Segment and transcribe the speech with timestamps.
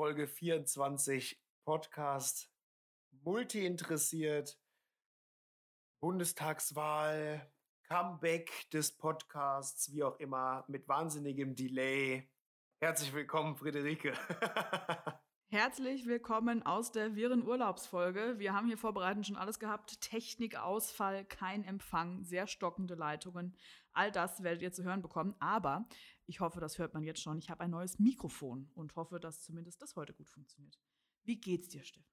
[0.00, 2.50] Folge 24 Podcast.
[3.22, 4.58] Multi interessiert.
[6.00, 7.52] Bundestagswahl,
[7.86, 12.30] Comeback des Podcasts, wie auch immer, mit wahnsinnigem Delay.
[12.80, 14.14] Herzlich willkommen, Friederike.
[15.52, 18.38] Herzlich willkommen aus der wirren Urlaubsfolge.
[18.38, 20.00] Wir haben hier vorbereitend schon alles gehabt.
[20.00, 23.54] Technikausfall, kein Empfang, sehr stockende Leitungen.
[23.92, 25.34] All das werdet ihr zu hören bekommen.
[25.40, 25.88] Aber
[26.30, 27.38] ich hoffe, das hört man jetzt schon.
[27.38, 30.78] Ich habe ein neues Mikrofon und hoffe, dass zumindest das heute gut funktioniert.
[31.24, 32.08] Wie geht's dir, Steffen?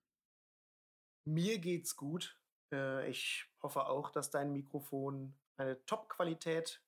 [1.24, 2.42] Mir geht's gut.
[2.72, 6.84] Äh, ich hoffe auch, dass dein Mikrofon eine Top-Qualität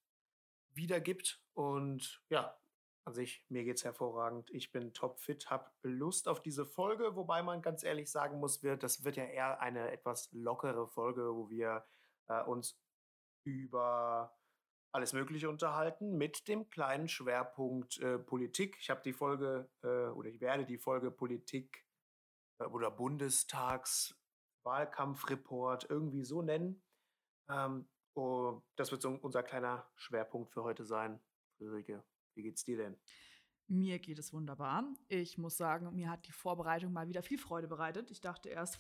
[0.74, 1.40] wiedergibt.
[1.54, 2.58] Und ja,
[3.06, 4.50] an sich, mir geht's hervorragend.
[4.50, 9.04] Ich bin topfit, habe Lust auf diese Folge, wobei man ganz ehrlich sagen muss, das
[9.04, 11.86] wird ja eher eine etwas lockere Folge, wo wir
[12.28, 12.82] äh, uns
[13.44, 14.39] über
[14.92, 18.78] alles Mögliche unterhalten mit dem kleinen Schwerpunkt äh, Politik.
[18.80, 21.86] Ich habe die Folge äh, oder ich werde die Folge Politik
[22.60, 26.82] äh, oder Bundestagswahlkampfreport irgendwie so nennen.
[27.50, 31.20] Ähm, oh, das wird so unser kleiner Schwerpunkt für heute sein,
[31.58, 32.04] Friederike.
[32.36, 32.98] Wie geht's dir denn?
[33.68, 34.84] Mir geht es wunderbar.
[35.08, 38.10] Ich muss sagen, mir hat die Vorbereitung mal wieder viel Freude bereitet.
[38.10, 38.80] Ich dachte erst,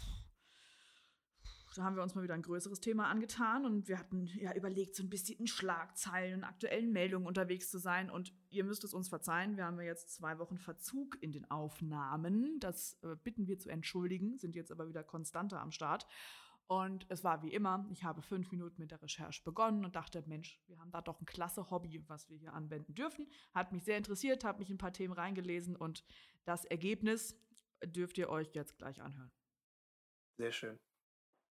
[1.79, 4.95] da haben wir uns mal wieder ein größeres Thema angetan und wir hatten ja überlegt,
[4.95, 8.09] so ein bisschen in Schlagzeilen und aktuellen Meldungen unterwegs zu sein.
[8.09, 11.49] Und ihr müsst es uns verzeihen, wir haben ja jetzt zwei Wochen Verzug in den
[11.49, 12.59] Aufnahmen.
[12.59, 16.05] Das äh, bitten wir zu entschuldigen, sind jetzt aber wieder konstanter am Start.
[16.67, 20.21] Und es war wie immer, ich habe fünf Minuten mit der Recherche begonnen und dachte,
[20.27, 23.25] Mensch, wir haben da doch ein klasse Hobby, was wir hier anwenden dürfen.
[23.53, 26.03] Hat mich sehr interessiert, habe mich in ein paar Themen reingelesen und
[26.43, 27.39] das Ergebnis
[27.85, 29.31] dürft ihr euch jetzt gleich anhören.
[30.37, 30.77] Sehr schön.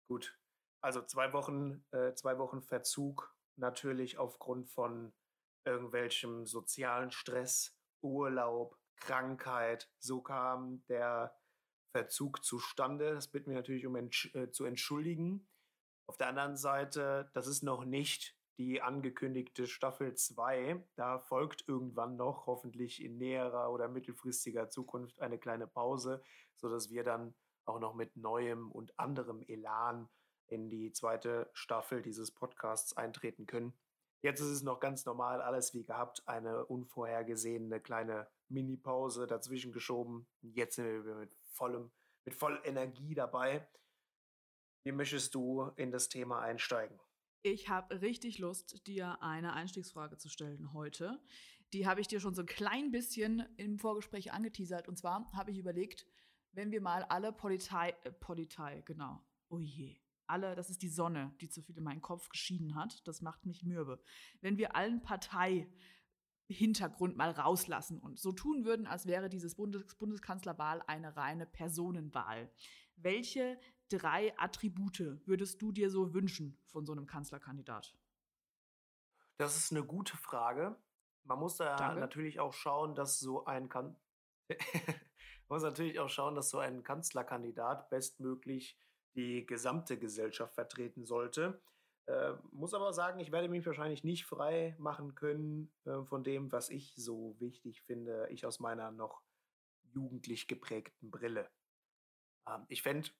[0.08, 0.38] Gut.
[0.80, 5.12] Also zwei Wochen, äh, zwei Wochen Verzug, natürlich aufgrund von
[5.64, 9.90] irgendwelchem sozialen Stress, Urlaub, Krankheit.
[9.98, 11.36] So kam der
[11.90, 13.14] Verzug zustande.
[13.14, 15.48] Das bitten wir natürlich um entsch äh, zu entschuldigen.
[16.06, 20.82] Auf der anderen Seite, das ist noch nicht die angekündigte Staffel 2.
[20.96, 26.22] Da folgt irgendwann noch, hoffentlich in näherer oder mittelfristiger Zukunft, eine kleine Pause,
[26.56, 27.34] sodass wir dann
[27.68, 30.08] auch noch mit neuem und anderem Elan
[30.46, 33.74] in die zweite Staffel dieses Podcasts eintreten können.
[34.20, 40.26] Jetzt ist es noch ganz normal, alles wie gehabt, eine unvorhergesehene kleine Mini-Pause dazwischen geschoben.
[40.40, 41.92] Jetzt sind wir mit vollem,
[42.24, 43.68] mit voll Energie dabei.
[44.82, 46.98] Wie möchtest du in das Thema einsteigen?
[47.42, 51.20] Ich habe richtig Lust, dir eine Einstiegsfrage zu stellen heute.
[51.72, 54.88] Die habe ich dir schon so ein klein bisschen im Vorgespräch angeteasert.
[54.88, 56.06] Und zwar habe ich überlegt,
[56.58, 59.96] wenn wir mal alle Polizei, äh, Polizei, genau, oh je,
[60.26, 63.06] alle, das ist die Sonne, die zu viel in meinen Kopf geschieden hat.
[63.06, 64.02] Das macht mich mürbe.
[64.40, 70.82] Wenn wir allen Parteihintergrund mal rauslassen und so tun würden, als wäre dieses Bundes Bundeskanzlerwahl
[70.88, 72.50] eine reine Personenwahl.
[72.96, 77.96] Welche drei Attribute würdest du dir so wünschen von so einem Kanzlerkandidat?
[79.36, 80.76] Das ist eine gute Frage.
[81.22, 82.00] Man muss da Danke.
[82.00, 83.94] natürlich auch schauen, dass so ein kan
[85.48, 88.78] Man muss natürlich auch schauen, dass so ein Kanzlerkandidat bestmöglich
[89.14, 91.60] die gesamte Gesellschaft vertreten sollte.
[92.06, 96.52] Äh, muss aber sagen, ich werde mich wahrscheinlich nicht frei machen können äh, von dem,
[96.52, 99.22] was ich so wichtig finde, ich aus meiner noch
[99.82, 101.50] jugendlich geprägten Brille.
[102.46, 103.10] Ähm, ich fände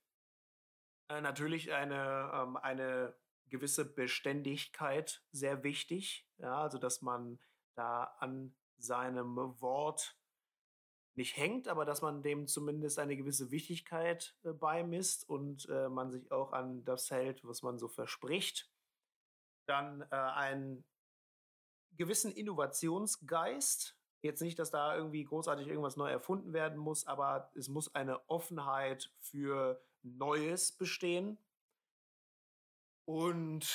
[1.08, 3.14] äh, natürlich eine, ähm, eine
[3.48, 7.38] gewisse Beständigkeit sehr wichtig, ja, also dass man
[7.74, 10.18] da an seinem Wort
[11.18, 16.10] nicht hängt, aber dass man dem zumindest eine gewisse Wichtigkeit äh, beimisst und äh, man
[16.10, 18.70] sich auch an das hält, was man so verspricht.
[19.66, 20.84] Dann äh, einen
[21.92, 23.96] gewissen Innovationsgeist.
[24.22, 28.28] Jetzt nicht, dass da irgendwie großartig irgendwas neu erfunden werden muss, aber es muss eine
[28.28, 31.38] Offenheit für Neues bestehen.
[33.04, 33.66] Und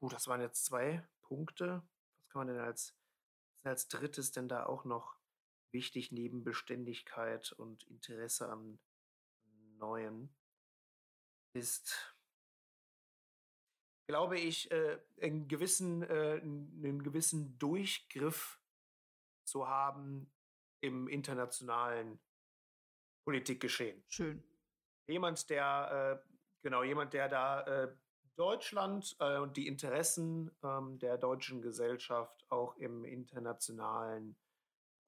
[0.00, 1.82] uh, das waren jetzt zwei Punkte.
[2.18, 2.94] Was kann man denn als,
[3.62, 5.19] als drittes denn da auch noch
[5.72, 8.78] wichtig neben Beständigkeit und Interesse an
[9.78, 10.34] Neuen
[11.52, 12.16] ist,
[14.06, 18.60] glaube ich, äh, einen, gewissen, äh, einen gewissen Durchgriff
[19.44, 20.30] zu haben
[20.80, 22.20] im internationalen
[23.24, 24.02] Politikgeschehen.
[24.08, 24.42] Schön.
[25.06, 26.30] Jemand, der, äh,
[26.62, 27.96] genau, jemand, der da äh,
[28.36, 34.36] Deutschland äh, und die Interessen ähm, der deutschen Gesellschaft auch im internationalen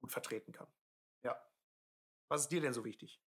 [0.02, 0.66] gut vertreten kann.
[1.24, 1.40] Ja.
[2.28, 3.22] Was ist dir denn so wichtig?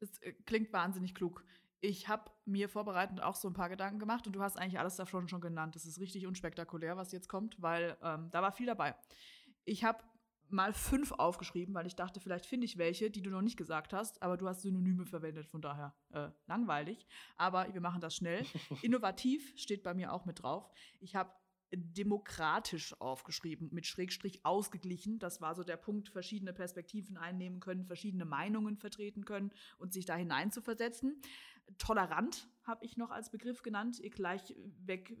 [0.00, 1.44] Das äh, klingt wahnsinnig klug.
[1.82, 4.96] Ich habe mir vorbereitend auch so ein paar Gedanken gemacht und du hast eigentlich alles
[4.96, 5.76] davon schon genannt.
[5.76, 8.94] Das ist richtig unspektakulär, was jetzt kommt, weil ähm, da war viel dabei.
[9.64, 10.02] Ich habe
[10.50, 13.92] mal fünf aufgeschrieben, weil ich dachte, vielleicht finde ich welche, die du noch nicht gesagt
[13.92, 17.06] hast, aber du hast Synonyme verwendet, von daher äh, langweilig.
[17.36, 18.44] Aber wir machen das schnell.
[18.82, 20.68] Innovativ steht bei mir auch mit drauf.
[20.98, 21.32] Ich habe
[21.72, 25.18] demokratisch aufgeschrieben, mit Schrägstrich ausgeglichen.
[25.18, 30.04] Das war so der Punkt, verschiedene Perspektiven einnehmen können, verschiedene Meinungen vertreten können und sich
[30.04, 31.20] da hinein zu versetzen.
[31.78, 35.16] Tolerant habe ich noch als Begriff genannt, gleich weg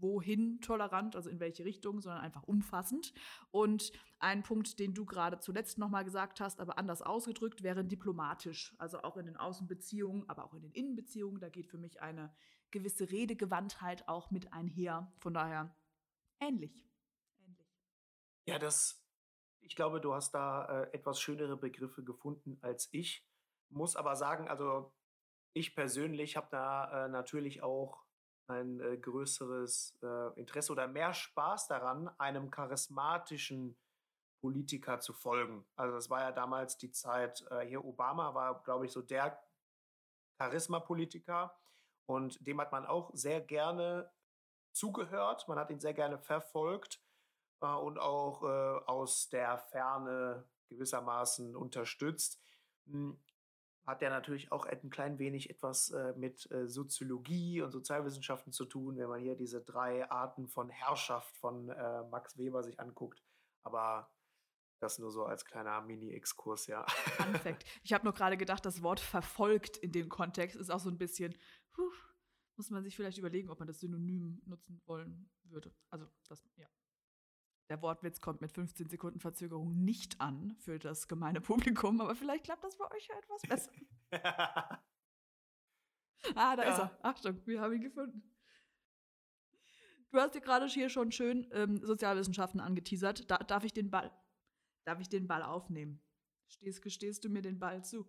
[0.00, 3.12] wohin tolerant, also in welche Richtung, sondern einfach umfassend.
[3.50, 8.74] Und ein Punkt, den du gerade zuletzt nochmal gesagt hast, aber anders ausgedrückt, wäre diplomatisch.
[8.78, 11.40] Also auch in den Außenbeziehungen, aber auch in den Innenbeziehungen.
[11.40, 12.32] Da geht für mich eine
[12.70, 15.12] gewisse Redegewandtheit auch mit einher.
[15.18, 15.74] Von daher
[16.40, 16.84] ähnlich.
[17.38, 17.66] ähnlich.
[18.46, 19.04] Ja, das,
[19.60, 23.26] ich glaube, du hast da äh, etwas schönere Begriffe gefunden als ich.
[23.68, 24.92] Muss aber sagen, also
[25.52, 28.04] ich persönlich habe da äh, natürlich auch
[28.46, 33.78] ein äh, größeres äh, Interesse oder mehr Spaß daran, einem charismatischen
[34.40, 35.66] Politiker zu folgen.
[35.76, 39.40] Also das war ja damals die Zeit, äh, hier Obama war, glaube ich, so der
[40.38, 41.54] Charisma-Politiker
[42.06, 44.10] und dem hat man auch sehr gerne
[44.72, 47.02] zugehört, man hat ihn sehr gerne verfolgt
[47.60, 52.40] äh, und auch äh, aus der Ferne gewissermaßen unterstützt.
[52.86, 53.18] Hm,
[53.86, 58.64] hat ja natürlich auch ein klein wenig etwas äh, mit äh, Soziologie und Sozialwissenschaften zu
[58.64, 63.22] tun, wenn man hier diese drei Arten von Herrschaft von äh, Max Weber sich anguckt.
[63.62, 64.10] Aber
[64.80, 66.86] das nur so als kleiner Mini-Exkurs, ja.
[67.42, 67.64] Fact.
[67.82, 70.98] Ich habe nur gerade gedacht, das Wort verfolgt in dem Kontext ist auch so ein
[70.98, 71.36] bisschen,
[71.72, 71.92] puh,
[72.60, 75.74] muss man sich vielleicht überlegen, ob man das Synonym nutzen wollen würde.
[75.88, 76.68] Also, das, ja.
[77.70, 82.44] Der Wortwitz kommt mit 15 Sekunden Verzögerung nicht an für das gemeine Publikum, aber vielleicht
[82.44, 83.72] klappt das bei euch ja etwas besser.
[86.34, 86.70] ah, da ja.
[86.70, 86.98] ist er.
[87.02, 88.22] Achtung, wir haben ihn gefunden.
[90.10, 93.30] Du hast dir gerade hier schon schön ähm, Sozialwissenschaften angeteasert.
[93.30, 94.12] Da, darf ich den Ball,
[94.84, 96.02] darf ich den Ball aufnehmen?
[96.46, 98.06] Stehst, gestehst du mir den Ball zu?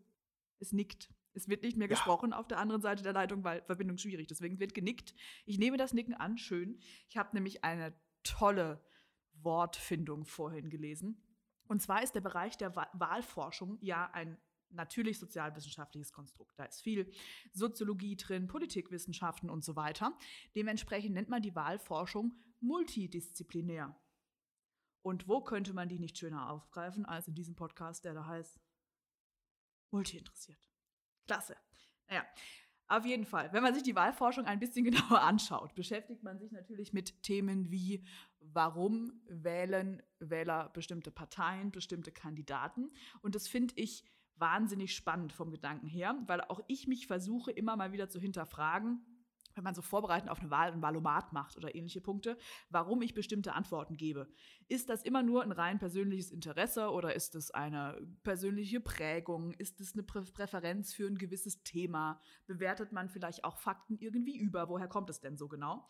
[0.59, 1.09] Es nickt.
[1.33, 1.95] Es wird nicht mehr ja.
[1.95, 4.27] gesprochen auf der anderen Seite der Leitung, weil Verbindung schwierig.
[4.27, 5.13] Deswegen wird genickt.
[5.45, 6.79] Ich nehme das Nicken an, schön.
[7.07, 7.93] Ich habe nämlich eine
[8.23, 8.83] tolle
[9.33, 11.23] Wortfindung vorhin gelesen.
[11.67, 14.37] Und zwar ist der Bereich der Wahlforschung ja ein
[14.69, 16.57] natürlich sozialwissenschaftliches Konstrukt.
[16.57, 17.11] Da ist viel
[17.53, 20.17] Soziologie drin, Politikwissenschaften und so weiter.
[20.55, 23.97] Dementsprechend nennt man die Wahlforschung multidisziplinär.
[25.01, 28.59] Und wo könnte man die nicht schöner aufgreifen als in diesem Podcast, der da heißt
[29.91, 30.70] Multi interessiert.
[31.25, 31.55] Klasse.
[32.07, 32.25] Naja,
[32.87, 36.51] auf jeden Fall, wenn man sich die Wahlforschung ein bisschen genauer anschaut, beschäftigt man sich
[36.51, 38.03] natürlich mit Themen wie,
[38.39, 42.91] warum wählen Wähler bestimmte Parteien, bestimmte Kandidaten.
[43.21, 44.03] Und das finde ich
[44.35, 49.05] wahnsinnig spannend vom Gedanken her, weil auch ich mich versuche immer mal wieder zu hinterfragen,
[49.61, 52.35] wenn man so vorbereitend auf eine Wahl ein Wahlomat macht oder ähnliche Punkte,
[52.69, 54.27] warum ich bestimmte Antworten gebe.
[54.67, 59.53] Ist das immer nur ein rein persönliches Interesse oder ist es eine persönliche Prägung?
[59.53, 62.19] Ist es eine Prä Präferenz für ein gewisses Thema?
[62.47, 64.67] Bewertet man vielleicht auch Fakten irgendwie über?
[64.67, 65.87] Woher kommt es denn so genau?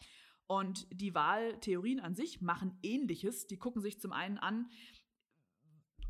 [0.48, 3.48] Und die Wahltheorien an sich machen ähnliches.
[3.48, 4.70] Die gucken sich zum einen an,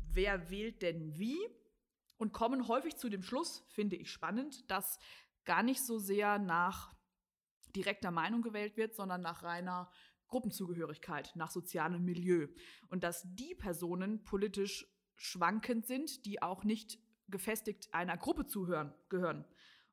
[0.08, 1.38] wer wählt denn wie
[2.16, 4.98] und kommen häufig zu dem Schluss, finde ich spannend, dass
[5.44, 6.94] gar nicht so sehr nach
[7.76, 9.90] direkter Meinung gewählt wird, sondern nach reiner
[10.28, 12.48] Gruppenzugehörigkeit, nach sozialem Milieu.
[12.88, 14.86] Und dass die Personen politisch
[15.16, 16.98] schwankend sind, die auch nicht
[17.28, 19.44] gefestigt einer Gruppe zuhören, gehören.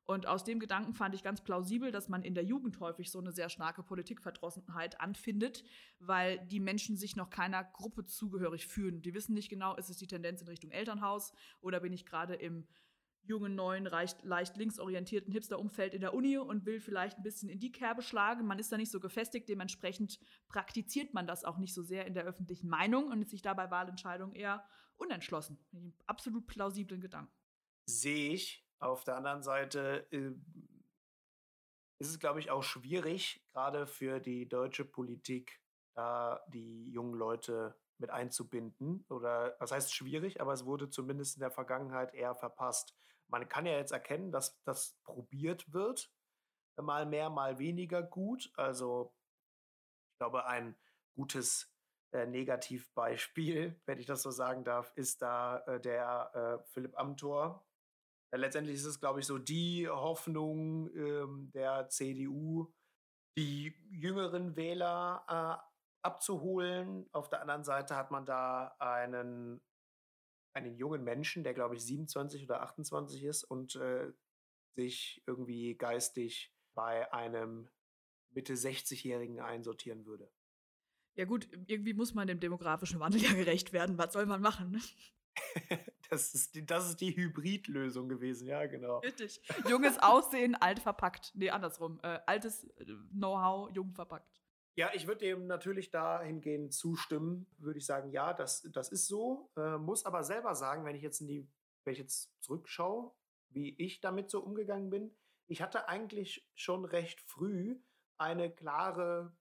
[0.04, 3.20] Und aus dem Gedanken fand ich ganz plausibel, dass man in der Jugend häufig so
[3.20, 5.62] eine sehr starke Politikverdrossenheit anfindet,
[6.00, 9.02] weil die Menschen sich noch keiner Gruppe zugehörig fühlen.
[9.02, 12.34] Die wissen nicht genau, ist es die Tendenz in Richtung Elternhaus oder bin ich gerade
[12.34, 12.66] im
[13.22, 17.60] jungen, neuen, leicht, leicht linksorientierten Hipster-Umfeld in der Uni und will vielleicht ein bisschen in
[17.60, 18.46] die Kerbe schlagen.
[18.46, 22.14] Man ist da nicht so gefestigt, dementsprechend praktiziert man das auch nicht so sehr in
[22.14, 24.64] der öffentlichen Meinung und ist sich dabei Wahlentscheidungen eher
[24.96, 25.58] unentschlossen.
[26.06, 27.32] Absolut plausiblen Gedanken.
[27.86, 28.66] Sehe ich.
[28.78, 30.32] Auf der anderen Seite äh,
[31.98, 35.60] ist es, glaube ich, auch schwierig, gerade für die deutsche Politik,
[35.94, 39.04] da die jungen Leute mit einzubinden.
[39.08, 42.94] Oder was heißt schwierig, aber es wurde zumindest in der Vergangenheit eher verpasst
[43.30, 46.12] man kann ja jetzt erkennen, dass das probiert wird.
[46.80, 48.50] Mal mehr, mal weniger gut.
[48.56, 49.14] Also,
[50.12, 50.76] ich glaube, ein
[51.14, 51.72] gutes
[52.12, 56.30] äh, Negativbeispiel, wenn ich das so sagen darf, ist da äh, der
[56.62, 57.66] äh, Philipp Amthor.
[58.32, 62.72] Äh, letztendlich ist es, glaube ich, so die Hoffnung ähm, der CDU,
[63.36, 65.69] die jüngeren Wähler äh,
[66.02, 67.08] abzuholen.
[67.12, 69.60] Auf der anderen Seite hat man da einen
[70.52, 74.12] einen jungen Menschen, der glaube ich 27 oder 28 ist und äh,
[74.74, 77.68] sich irgendwie geistig bei einem
[78.30, 80.30] Mitte 60-Jährigen einsortieren würde.
[81.14, 83.98] Ja gut, irgendwie muss man dem demografischen Wandel ja gerecht werden.
[83.98, 84.70] Was soll man machen?
[84.70, 84.80] Ne?
[86.10, 88.98] das, ist die, das ist die Hybridlösung gewesen, ja, genau.
[88.98, 89.42] Richtig.
[89.68, 91.32] Junges Aussehen, alt verpackt.
[91.34, 91.98] Nee, andersrum.
[92.02, 94.39] Äh, altes äh, Know-how, jung verpackt.
[94.76, 99.50] Ja, ich würde dem natürlich dahingehend zustimmen, würde ich sagen, ja, das, das ist so.
[99.56, 101.48] Äh, muss aber selber sagen, wenn ich jetzt in die,
[101.84, 103.12] wenn ich jetzt zurückschaue,
[103.50, 105.14] wie ich damit so umgegangen bin,
[105.48, 107.80] ich hatte eigentlich schon recht früh
[108.16, 109.36] eine klare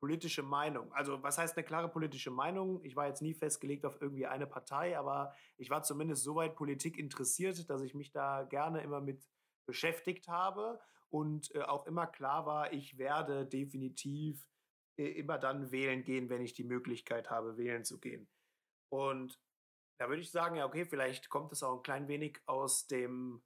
[0.00, 0.92] politische Meinung.
[0.92, 2.84] Also, was heißt eine klare politische Meinung?
[2.84, 6.98] Ich war jetzt nie festgelegt auf irgendwie eine Partei, aber ich war zumindest soweit Politik
[6.98, 9.26] interessiert, dass ich mich da gerne immer mit
[9.66, 14.46] beschäftigt habe und äh, auch immer klar war, ich werde definitiv
[14.96, 18.28] immer dann wählen gehen, wenn ich die Möglichkeit habe, wählen zu gehen.
[18.90, 19.40] Und
[19.98, 23.42] da würde ich sagen, ja, okay, vielleicht kommt es auch ein klein wenig aus dem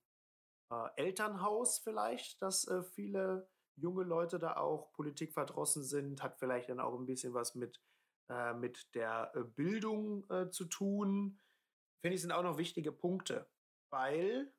[0.72, 6.68] äh, Elternhaus vielleicht, dass äh, viele junge Leute da auch Politik verdrossen sind, hat vielleicht
[6.68, 7.80] dann auch ein bisschen was mit,
[8.30, 11.40] äh, mit der äh, Bildung äh, zu tun.
[12.02, 13.48] Finde ich, sind auch noch wichtige Punkte,
[13.90, 14.52] weil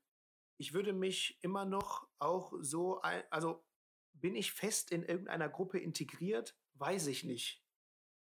[0.60, 3.66] ich würde mich immer noch auch so, ein, also
[4.14, 6.56] bin ich fest in irgendeiner Gruppe integriert?
[6.82, 7.64] Weiß ich nicht.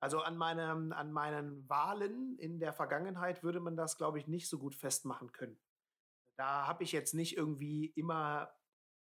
[0.00, 4.48] Also an, meinem, an meinen Wahlen in der Vergangenheit würde man das, glaube ich, nicht
[4.48, 5.60] so gut festmachen können.
[6.36, 8.52] Da habe ich jetzt nicht irgendwie immer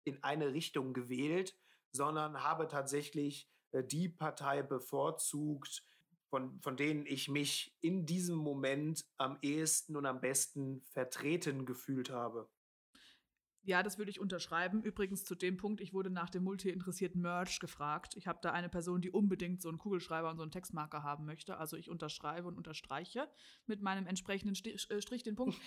[0.04, 1.58] in eine Richtung gewählt,
[1.90, 5.82] sondern habe tatsächlich äh, die Partei bevorzugt,
[6.28, 12.10] von, von denen ich mich in diesem Moment am ehesten und am besten vertreten gefühlt
[12.10, 12.50] habe.
[13.66, 14.80] Ja, das würde ich unterschreiben.
[14.80, 18.14] Übrigens zu dem Punkt, ich wurde nach dem multi-interessierten Merch gefragt.
[18.16, 21.24] Ich habe da eine Person, die unbedingt so einen Kugelschreiber und so einen Textmarker haben
[21.24, 21.58] möchte.
[21.58, 23.28] Also ich unterschreibe und unterstreiche
[23.66, 25.58] mit meinem entsprechenden Strich, äh, Strich den Punkt.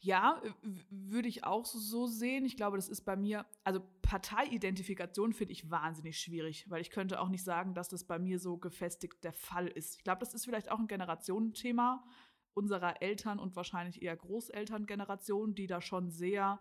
[0.00, 0.40] Ja,
[0.88, 2.46] würde ich auch so sehen.
[2.46, 7.20] Ich glaube, das ist bei mir, also Parteiidentifikation finde ich wahnsinnig schwierig, weil ich könnte
[7.20, 9.96] auch nicht sagen, dass das bei mir so gefestigt der Fall ist.
[9.96, 12.02] Ich glaube, das ist vielleicht auch ein Generationenthema
[12.54, 16.60] unserer Eltern und wahrscheinlich eher Großelterngeneration, die da schon sehr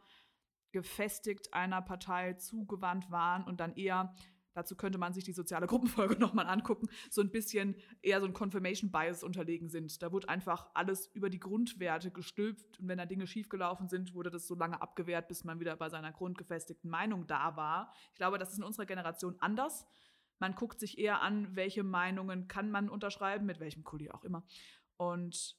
[0.71, 4.13] gefestigt einer Partei zugewandt waren und dann eher
[4.53, 8.33] dazu könnte man sich die soziale Gruppenfolge nochmal angucken, so ein bisschen eher so ein
[8.33, 10.01] Confirmation Bias unterlegen sind.
[10.01, 14.29] Da wurde einfach alles über die Grundwerte gestülpt und wenn da Dinge schiefgelaufen sind, wurde
[14.29, 17.93] das so lange abgewehrt, bis man wieder bei seiner grundgefestigten Meinung da war.
[18.12, 19.88] Ich glaube, das ist in unserer Generation anders.
[20.39, 24.43] Man guckt sich eher an, welche Meinungen kann man unterschreiben, mit welchem Kuli auch immer.
[24.98, 25.55] Und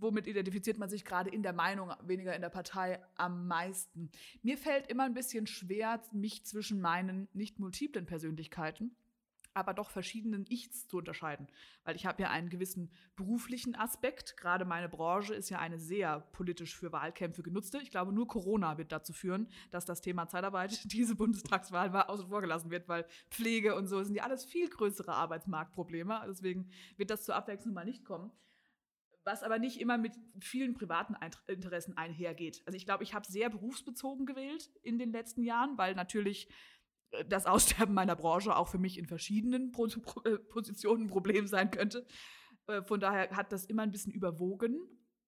[0.00, 4.10] womit identifiziert man sich gerade in der Meinung, weniger in der Partei am meisten?
[4.42, 8.96] Mir fällt immer ein bisschen schwer, mich zwischen meinen nicht multiplen Persönlichkeiten,
[9.54, 11.46] aber doch verschiedenen Ichs zu unterscheiden.
[11.84, 14.36] Weil ich habe ja einen gewissen beruflichen Aspekt.
[14.36, 17.78] Gerade meine Branche ist ja eine sehr politisch für Wahlkämpfe genutzte.
[17.78, 22.28] Ich glaube, nur Corona wird dazu führen, dass das Thema Zeitarbeit diese Bundestagswahl mal außen
[22.28, 26.24] vor gelassen wird, weil Pflege und so sind ja alles viel größere Arbeitsmarktprobleme.
[26.28, 28.32] Deswegen wird das zur Abwechslung mal nicht kommen
[29.24, 31.16] was aber nicht immer mit vielen privaten
[31.46, 32.62] Interessen einhergeht.
[32.66, 36.48] Also ich glaube, ich habe sehr berufsbezogen gewählt in den letzten Jahren, weil natürlich
[37.10, 41.70] äh, das Aussterben meiner Branche auch für mich in verschiedenen äh, Positionen ein Problem sein
[41.70, 42.06] könnte.
[42.66, 44.78] Äh, von daher hat das immer ein bisschen überwogen.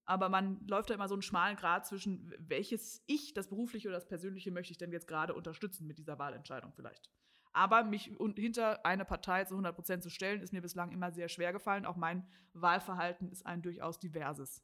[0.05, 3.97] Aber man läuft da immer so einen schmalen Grad zwischen, welches Ich, das berufliche oder
[3.97, 7.11] das persönliche, möchte ich denn jetzt gerade unterstützen mit dieser Wahlentscheidung vielleicht.
[7.53, 11.29] Aber mich hinter eine Partei zu 100 Prozent zu stellen, ist mir bislang immer sehr
[11.29, 11.85] schwer gefallen.
[11.85, 14.63] Auch mein Wahlverhalten ist ein durchaus diverses.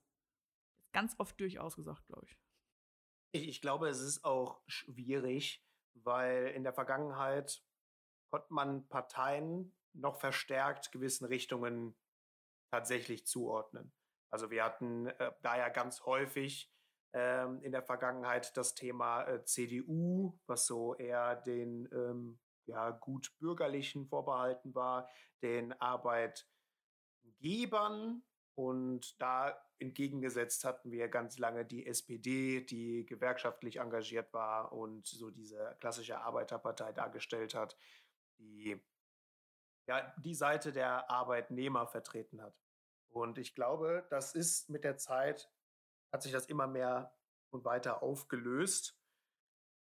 [0.94, 2.38] Ganz oft durchaus gesagt, glaube ich.
[3.32, 3.48] ich.
[3.48, 7.64] Ich glaube, es ist auch schwierig, weil in der Vergangenheit
[8.32, 11.96] konnte man Parteien noch verstärkt gewissen Richtungen
[12.72, 13.94] tatsächlich zuordnen.
[14.32, 16.74] Also wir hatten äh, da ja ganz häufig
[17.14, 23.34] ähm, in der Vergangenheit das Thema äh, CDU, was so eher den ähm, ja, gut
[23.40, 25.10] bürgerlichen vorbehalten war,
[25.42, 28.24] den Arbeitgebern.
[28.56, 35.32] Und da entgegengesetzt hatten wir ganz lange die SPD, die gewerkschaftlich engagiert war und so
[35.32, 37.76] diese klassische Arbeiterpartei dargestellt hat,
[38.38, 38.80] die
[39.88, 42.56] ja die Seite der Arbeitnehmer vertreten hat.
[43.10, 45.52] Und ich glaube, das ist mit der Zeit,
[46.12, 47.14] hat sich das immer mehr
[47.50, 48.98] und weiter aufgelöst.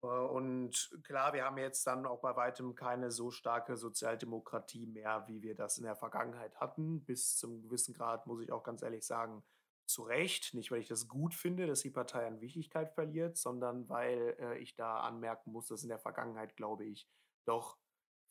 [0.02, 5.24] Äh, und klar, wir haben jetzt dann auch bei weitem keine so starke Sozialdemokratie mehr,
[5.28, 7.04] wie wir das in der Vergangenheit hatten.
[7.04, 9.42] Bis zum gewissen Grad muss ich auch ganz ehrlich sagen,
[9.86, 10.54] zu Recht.
[10.54, 14.58] Nicht, weil ich das gut finde, dass die Partei an Wichtigkeit verliert, sondern weil äh,
[14.58, 17.08] ich da anmerken muss, dass in der Vergangenheit, glaube ich,
[17.44, 17.78] doch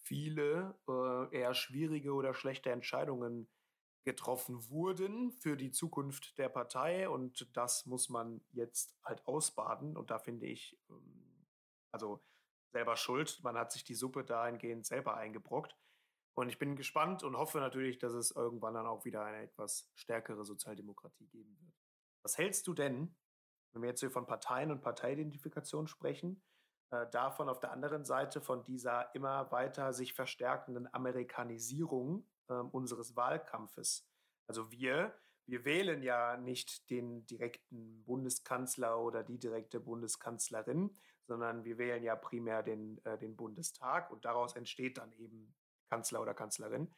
[0.04, 3.48] viele äh, eher schwierige oder schlechte Entscheidungen
[4.04, 7.08] getroffen wurden für die Zukunft der Partei.
[7.08, 9.96] Und das muss man jetzt halt ausbaden.
[9.96, 11.31] Und da finde ich, ähm,
[11.92, 12.24] also
[12.72, 13.40] selber schuld.
[13.44, 15.76] Man hat sich die Suppe dahingehend selber eingebrockt.
[16.34, 19.90] Und ich bin gespannt und hoffe natürlich, dass es irgendwann dann auch wieder eine etwas
[19.96, 21.74] stärkere Sozialdemokratie geben wird.
[22.24, 23.16] Was hältst du denn,
[23.74, 26.42] wenn wir jetzt hier von Parteien und Parteiidentifikation sprechen,
[26.92, 33.16] äh, davon auf der anderen Seite von dieser immer weiter sich verstärkenden Amerikanisierung äh, unseres
[33.16, 34.08] Wahlkampfes?
[34.48, 35.14] Also wir,
[35.48, 40.96] wir wählen ja nicht den direkten Bundeskanzler oder die direkte Bundeskanzlerin,
[41.32, 45.56] sondern wir wählen ja primär den, äh, den Bundestag und daraus entsteht dann eben
[45.90, 46.94] Kanzler oder Kanzlerin.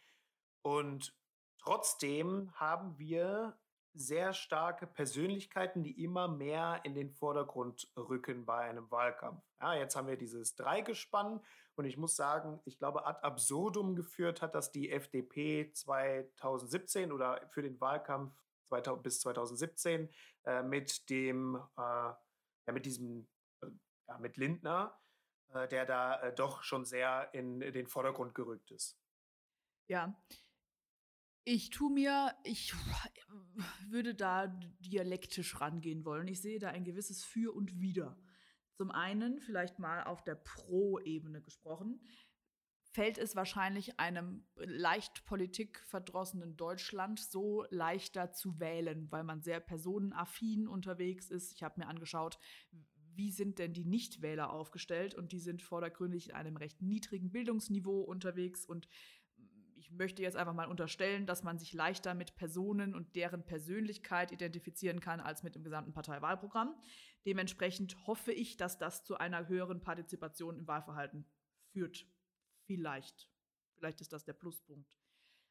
[0.64, 1.16] Und
[1.60, 3.56] trotzdem haben wir
[3.94, 9.44] sehr starke Persönlichkeiten, die immer mehr in den Vordergrund rücken bei einem Wahlkampf.
[9.62, 11.40] Ja, jetzt haben wir dieses Dreigespann
[11.76, 17.40] und ich muss sagen, ich glaube, ad absurdum geführt hat das die FDP 2017 oder
[17.50, 18.34] für den Wahlkampf
[18.70, 20.10] 2000, bis 2017
[20.46, 21.82] äh, mit dem, äh,
[22.66, 23.28] ja, mit diesem,
[24.08, 25.00] ja, mit Lindner,
[25.54, 28.98] äh, der da äh, doch schon sehr in den Vordergrund gerückt ist.
[29.88, 30.16] Ja,
[31.46, 32.74] ich tue mir, ich
[33.90, 34.48] würde da
[34.80, 36.28] dialektisch rangehen wollen.
[36.28, 38.18] Ich sehe da ein gewisses Für und Wider.
[38.76, 42.02] Zum einen, vielleicht mal auf der Pro-Ebene gesprochen,
[42.94, 50.68] fällt es wahrscheinlich einem leicht politikverdrossenen Deutschland so leichter zu wählen, weil man sehr personenaffin
[50.68, 51.54] unterwegs ist.
[51.54, 52.40] Ich habe mir angeschaut,
[53.16, 58.02] wie sind denn die Nichtwähler aufgestellt und die sind vordergründig in einem recht niedrigen Bildungsniveau
[58.02, 58.88] unterwegs und
[59.76, 64.32] ich möchte jetzt einfach mal unterstellen, dass man sich leichter mit Personen und deren Persönlichkeit
[64.32, 66.74] identifizieren kann als mit dem gesamten Parteiwahlprogramm.
[67.26, 71.26] Dementsprechend hoffe ich, dass das zu einer höheren Partizipation im Wahlverhalten
[71.72, 72.08] führt.
[72.66, 73.30] Vielleicht.
[73.76, 74.98] Vielleicht ist das der Pluspunkt.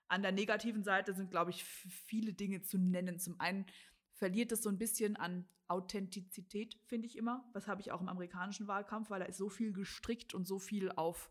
[0.09, 3.19] An der negativen Seite sind, glaube ich, viele Dinge zu nennen.
[3.19, 3.66] Zum einen
[4.14, 7.45] verliert es so ein bisschen an Authentizität, finde ich immer.
[7.52, 10.59] Das habe ich auch im amerikanischen Wahlkampf, weil da ist so viel gestrickt und so
[10.59, 11.31] viel auf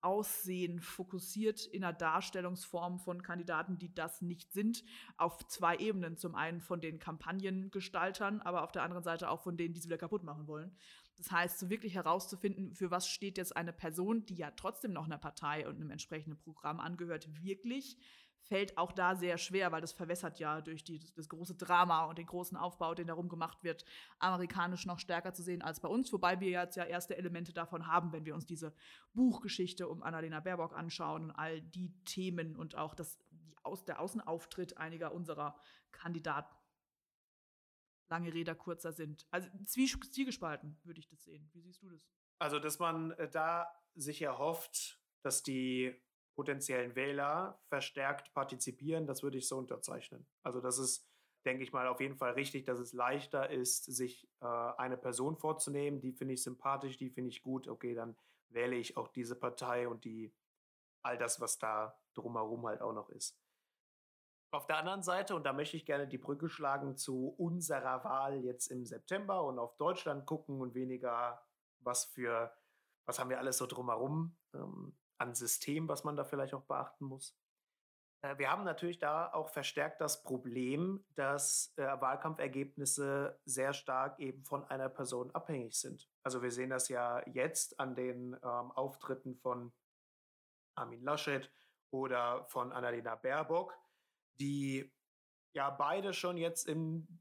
[0.00, 4.84] Aussehen fokussiert in einer Darstellungsform von Kandidaten, die das nicht sind,
[5.16, 6.18] auf zwei Ebenen.
[6.18, 9.88] Zum einen von den Kampagnengestaltern, aber auf der anderen Seite auch von denen, die sie
[9.88, 10.76] wieder kaputt machen wollen.
[11.16, 15.06] Das heißt, so wirklich herauszufinden, für was steht jetzt eine Person, die ja trotzdem noch
[15.06, 17.96] einer Partei und einem entsprechenden Programm angehört, wirklich
[18.44, 22.18] fällt auch da sehr schwer, weil das verwässert ja durch die, das große Drama und
[22.18, 23.84] den großen Aufbau, den darum gemacht wird,
[24.18, 26.12] amerikanisch noch stärker zu sehen als bei uns.
[26.12, 28.74] Wobei wir jetzt ja erste Elemente davon haben, wenn wir uns diese
[29.14, 33.18] Buchgeschichte um Annalena Baerbock anschauen und all die Themen und auch das,
[33.62, 35.58] Aus, der Außenauftritt einiger unserer
[35.90, 36.54] Kandidaten.
[38.10, 39.26] Lange Rede, kurzer sind.
[39.30, 41.48] Also zwiegespalten würde ich das sehen.
[41.54, 42.06] Wie siehst du das?
[42.38, 45.98] Also, dass man äh, da sich erhofft, dass die
[46.34, 50.26] potenziellen Wähler verstärkt partizipieren, das würde ich so unterzeichnen.
[50.42, 51.08] Also das ist,
[51.44, 55.36] denke ich mal, auf jeden Fall richtig, dass es leichter ist, sich äh, eine Person
[55.36, 58.16] vorzunehmen, die finde ich sympathisch, die finde ich gut, okay, dann
[58.48, 60.34] wähle ich auch diese Partei und die
[61.02, 63.38] all das, was da drumherum halt auch noch ist.
[64.50, 68.44] Auf der anderen Seite, und da möchte ich gerne die Brücke schlagen zu unserer Wahl
[68.44, 71.44] jetzt im September und auf Deutschland gucken und weniger,
[71.80, 72.56] was für,
[73.04, 74.36] was haben wir alles so drumherum.
[74.54, 77.36] Ähm, an System, was man da vielleicht auch beachten muss.
[78.24, 84.44] Äh, wir haben natürlich da auch verstärkt das Problem, dass äh, Wahlkampfergebnisse sehr stark eben
[84.44, 86.08] von einer Person abhängig sind.
[86.22, 89.72] Also wir sehen das ja jetzt an den ähm, Auftritten von
[90.74, 91.50] Armin Laschet
[91.90, 93.78] oder von Annalena Baerbock,
[94.40, 94.92] die
[95.54, 97.20] ja beide schon jetzt in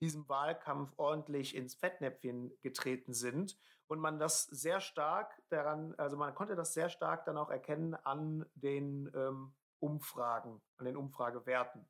[0.00, 6.34] diesem Wahlkampf ordentlich ins Fettnäpfchen getreten sind und man das sehr stark daran, also man
[6.34, 11.88] konnte das sehr stark dann auch erkennen an den ähm, Umfragen, an den Umfragewerten.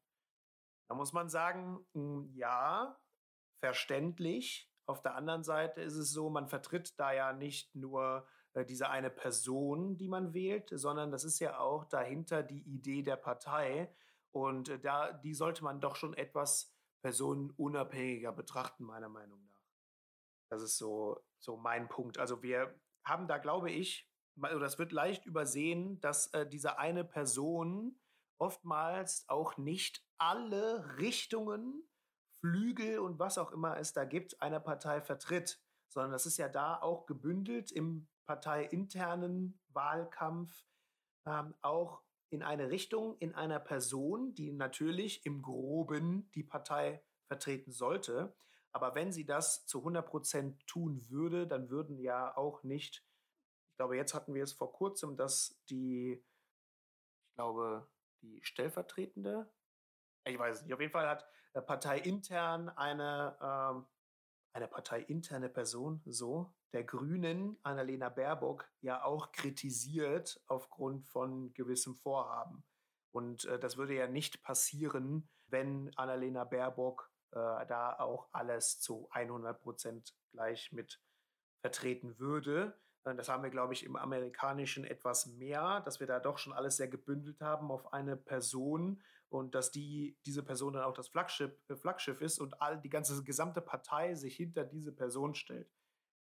[0.88, 2.98] Da muss man sagen, hm, ja,
[3.60, 4.72] verständlich.
[4.86, 8.88] Auf der anderen Seite ist es so, man vertritt da ja nicht nur äh, diese
[8.88, 13.92] eine Person, die man wählt, sondern das ist ja auch dahinter die Idee der Partei.
[14.30, 19.47] Und äh, da, die sollte man doch schon etwas personenunabhängiger betrachten, meiner Meinung nach.
[20.50, 22.18] Das ist so, so mein Punkt.
[22.18, 27.04] Also wir haben da, glaube ich, oder es wird leicht übersehen, dass äh, diese eine
[27.04, 27.98] Person
[28.38, 31.88] oftmals auch nicht alle Richtungen,
[32.40, 36.48] Flügel und was auch immer es da gibt, einer Partei vertritt, sondern das ist ja
[36.48, 40.64] da auch gebündelt im parteiinternen Wahlkampf
[41.26, 47.72] ähm, auch in eine Richtung, in einer Person, die natürlich im groben die Partei vertreten
[47.72, 48.34] sollte.
[48.72, 53.04] Aber wenn sie das zu 100 Prozent tun würde, dann würden ja auch nicht,
[53.70, 57.88] ich glaube, jetzt hatten wir es vor kurzem, dass die, ich glaube,
[58.22, 59.50] die stellvertretende,
[60.24, 61.26] ich weiß es nicht, auf jeden Fall hat
[61.66, 63.86] Partei intern eine, ähm,
[64.52, 72.64] eine parteiinterne Person, so, der Grünen, Annalena Baerbock, ja auch kritisiert aufgrund von gewissem Vorhaben.
[73.10, 79.08] Und äh, das würde ja nicht passieren, wenn Annalena Baerbock äh, da auch alles zu
[79.10, 81.00] 100 Prozent gleich mit
[81.60, 82.78] vertreten würde.
[83.04, 86.52] Äh, das haben wir, glaube ich, im Amerikanischen etwas mehr, dass wir da doch schon
[86.52, 91.08] alles sehr gebündelt haben auf eine Person und dass die, diese Person dann auch das
[91.08, 95.70] Flaggschiff, äh, Flaggschiff ist und all, die ganze gesamte Partei sich hinter diese Person stellt.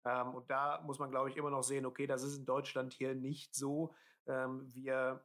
[0.05, 2.93] Ähm, und da muss man, glaube ich, immer noch sehen, okay, das ist in Deutschland
[2.93, 3.93] hier nicht so.
[4.27, 5.23] Ähm, wir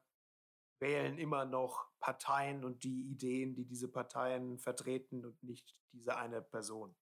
[0.80, 6.42] wählen immer noch Parteien und die Ideen, die diese Parteien vertreten und nicht diese eine
[6.42, 6.94] Person.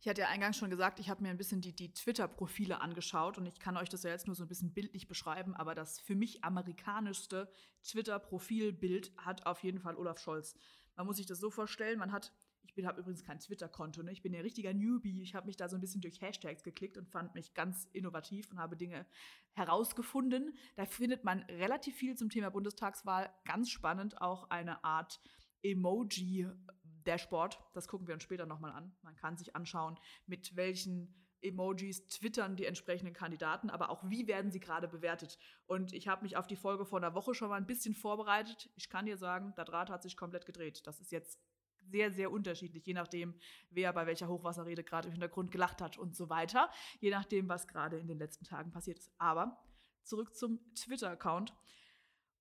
[0.00, 3.38] Ich hatte ja eingangs schon gesagt, ich habe mir ein bisschen die, die Twitter-Profile angeschaut
[3.38, 6.00] und ich kann euch das ja jetzt nur so ein bisschen bildlich beschreiben, aber das
[6.00, 7.48] für mich amerikanischste
[7.84, 10.56] Twitter-Profilbild hat auf jeden Fall Olaf Scholz.
[10.96, 12.32] Man muss sich das so vorstellen, man hat
[12.74, 14.12] ich habe übrigens kein Twitter-Konto, ne?
[14.12, 15.22] ich bin ja richtiger Newbie.
[15.22, 18.50] Ich habe mich da so ein bisschen durch Hashtags geklickt und fand mich ganz innovativ
[18.50, 19.06] und habe Dinge
[19.52, 20.56] herausgefunden.
[20.76, 23.32] Da findet man relativ viel zum Thema Bundestagswahl.
[23.44, 25.20] Ganz spannend auch eine Art
[25.62, 27.58] Emoji-Dashboard.
[27.74, 28.94] Das gucken wir uns später nochmal an.
[29.02, 34.52] Man kann sich anschauen, mit welchen Emojis twittern die entsprechenden Kandidaten, aber auch wie werden
[34.52, 35.38] sie gerade bewertet.
[35.66, 38.70] Und ich habe mich auf die Folge vor einer Woche schon mal ein bisschen vorbereitet.
[38.76, 40.86] Ich kann dir sagen, der Draht hat sich komplett gedreht.
[40.86, 41.40] Das ist jetzt
[41.90, 43.34] sehr, sehr unterschiedlich, je nachdem,
[43.70, 47.68] wer bei welcher Hochwasserrede gerade im Hintergrund gelacht hat und so weiter, je nachdem, was
[47.68, 49.12] gerade in den letzten Tagen passiert ist.
[49.18, 49.62] Aber
[50.04, 51.54] zurück zum Twitter-Account.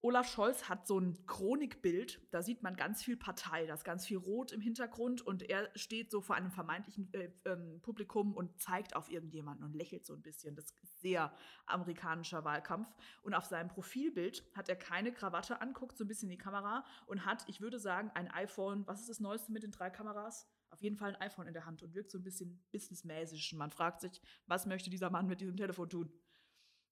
[0.03, 4.07] Olaf Scholz hat so ein Chronikbild, da sieht man ganz viel Partei, da ist ganz
[4.07, 8.59] viel Rot im Hintergrund und er steht so vor einem vermeintlichen äh, ähm, Publikum und
[8.59, 10.55] zeigt auf irgendjemanden und lächelt so ein bisschen.
[10.55, 11.31] Das ist sehr
[11.67, 12.87] amerikanischer Wahlkampf.
[13.21, 16.83] Und auf seinem Profilbild hat er keine Krawatte anguckt, so ein bisschen in die Kamera
[17.05, 20.47] und hat, ich würde sagen, ein iPhone, was ist das Neueste mit den drei Kameras?
[20.71, 23.53] Auf jeden Fall ein iPhone in der Hand und wirkt so ein bisschen businessmäßig.
[23.53, 26.11] Man fragt sich, was möchte dieser Mann mit diesem Telefon tun?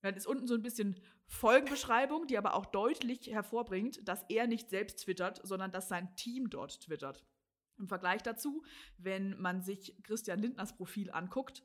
[0.02, 4.70] Dann ist unten so ein bisschen Folgenbeschreibung, die aber auch deutlich hervorbringt, dass er nicht
[4.70, 7.26] selbst twittert, sondern dass sein Team dort twittert.
[7.78, 8.64] Im Vergleich dazu,
[8.98, 11.64] wenn man sich Christian Lindners Profil anguckt,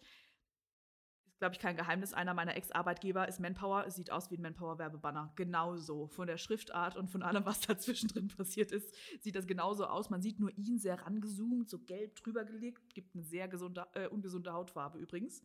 [1.34, 2.14] ist, glaube ich, kein Geheimnis.
[2.14, 3.90] Einer meiner Ex-Arbeitgeber ist Manpower.
[3.90, 5.32] Sieht aus wie ein Manpower-Werbebanner.
[5.34, 6.06] Genauso.
[6.06, 10.10] Von der Schriftart und von allem, was dazwischen drin passiert ist, sieht das genauso aus.
[10.10, 12.94] Man sieht nur ihn sehr rangezoomt, so gelb drüber gelegt.
[12.94, 15.42] Gibt eine sehr gesunde, äh, ungesunde Hautfarbe übrigens.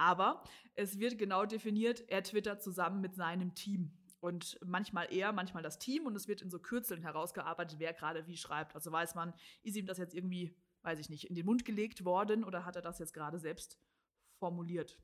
[0.00, 0.42] Aber
[0.76, 3.92] es wird genau definiert, er twittert zusammen mit seinem Team.
[4.20, 6.06] Und manchmal er, manchmal das Team.
[6.06, 8.74] Und es wird in so Kürzeln herausgearbeitet, wer gerade wie schreibt.
[8.74, 12.06] Also weiß man, ist ihm das jetzt irgendwie, weiß ich nicht, in den Mund gelegt
[12.06, 13.78] worden oder hat er das jetzt gerade selbst
[14.38, 14.98] formuliert?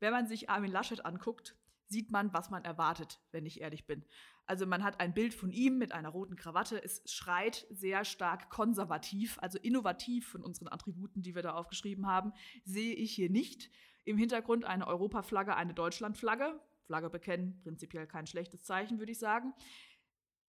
[0.00, 1.54] Wenn man sich Armin Laschet anguckt,
[1.92, 4.04] sieht man, was man erwartet, wenn ich ehrlich bin.
[4.46, 6.82] Also man hat ein Bild von ihm mit einer roten Krawatte.
[6.82, 12.32] Es schreit sehr stark konservativ, also innovativ von unseren Attributen, die wir da aufgeschrieben haben,
[12.64, 13.70] sehe ich hier nicht.
[14.04, 16.60] Im Hintergrund eine Europaflagge, eine Deutschlandflagge.
[16.86, 19.54] Flagge bekennen, prinzipiell kein schlechtes Zeichen, würde ich sagen.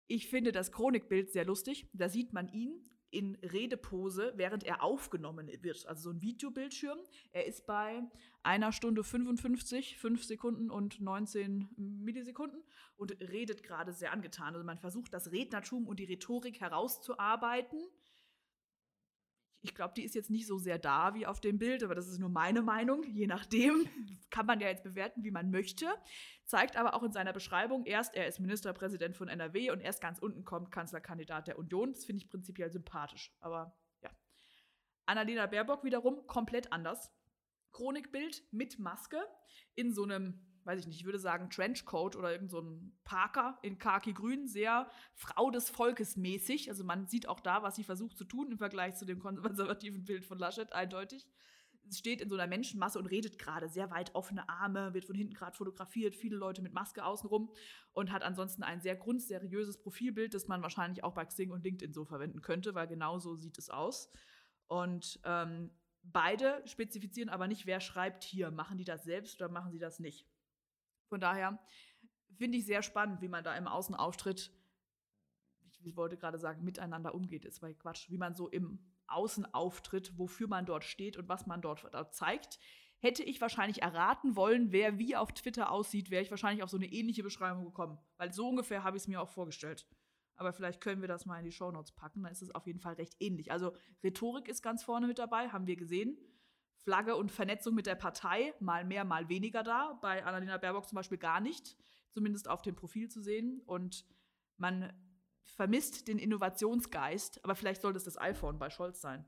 [0.08, 1.88] Ich finde das Chronikbild sehr lustig.
[1.92, 2.82] Da sieht man ihn
[3.14, 5.86] in Redepose, während er aufgenommen wird.
[5.86, 6.98] Also so ein Videobildschirm.
[7.32, 8.02] Er ist bei
[8.42, 12.62] einer Stunde 55, 5 Sekunden und 19 Millisekunden
[12.96, 14.54] und redet gerade sehr angetan.
[14.54, 17.80] Also man versucht das Rednertum und die Rhetorik herauszuarbeiten
[19.64, 22.06] ich glaube, die ist jetzt nicht so sehr da wie auf dem Bild, aber das
[22.06, 23.02] ist nur meine Meinung.
[23.02, 23.88] Je nachdem
[24.30, 25.86] kann man ja jetzt bewerten, wie man möchte.
[26.44, 30.18] Zeigt aber auch in seiner Beschreibung erst, er ist Ministerpräsident von NRW und erst ganz
[30.18, 31.92] unten kommt Kanzlerkandidat der Union.
[31.92, 33.34] Das finde ich prinzipiell sympathisch.
[33.40, 34.10] Aber ja.
[35.06, 37.10] Annalena Baerbock wiederum komplett anders.
[37.72, 39.18] Chronikbild mit Maske
[39.74, 43.58] in so einem weiß ich nicht, ich würde sagen Trenchcoat oder irgend so ein Parker
[43.62, 46.68] in khaki-grün, sehr Frau des Volkes mäßig.
[46.70, 50.04] Also man sieht auch da, was sie versucht zu tun im Vergleich zu dem konservativen
[50.04, 51.26] Bild von Laschet, eindeutig.
[51.86, 55.14] Sie steht in so einer Menschenmasse und redet gerade sehr weit offene Arme, wird von
[55.14, 57.52] hinten gerade fotografiert, viele Leute mit Maske außenrum
[57.92, 61.92] und hat ansonsten ein sehr grundseriöses Profilbild, das man wahrscheinlich auch bei Xing und LinkedIn
[61.92, 64.10] so verwenden könnte, weil genau so sieht es aus.
[64.66, 65.70] Und ähm,
[66.02, 68.50] beide spezifizieren aber nicht, wer schreibt hier.
[68.50, 70.26] Machen die das selbst oder machen sie das nicht?
[71.08, 71.58] Von daher
[72.36, 74.52] finde ich sehr spannend, wie man da im Außenauftritt,
[75.82, 80.48] ich wollte gerade sagen, miteinander umgeht, ist bei Quatsch, wie man so im Außenauftritt, wofür
[80.48, 82.58] man dort steht und was man dort, dort zeigt.
[82.98, 86.78] Hätte ich wahrscheinlich erraten wollen, wer wie auf Twitter aussieht, wäre ich wahrscheinlich auf so
[86.78, 87.98] eine ähnliche Beschreibung gekommen.
[88.16, 89.86] Weil so ungefähr habe ich es mir auch vorgestellt.
[90.36, 92.80] Aber vielleicht können wir das mal in die Shownotes packen, dann ist es auf jeden
[92.80, 93.52] Fall recht ähnlich.
[93.52, 96.16] Also Rhetorik ist ganz vorne mit dabei, haben wir gesehen.
[96.84, 99.98] Flagge und Vernetzung mit der Partei, mal mehr, mal weniger da.
[100.02, 101.76] Bei Annalena Baerbock zum Beispiel gar nicht,
[102.10, 103.62] zumindest auf dem Profil zu sehen.
[103.64, 104.04] Und
[104.58, 104.92] man
[105.42, 109.24] vermisst den Innovationsgeist, aber vielleicht sollte es das iPhone bei Scholz sein.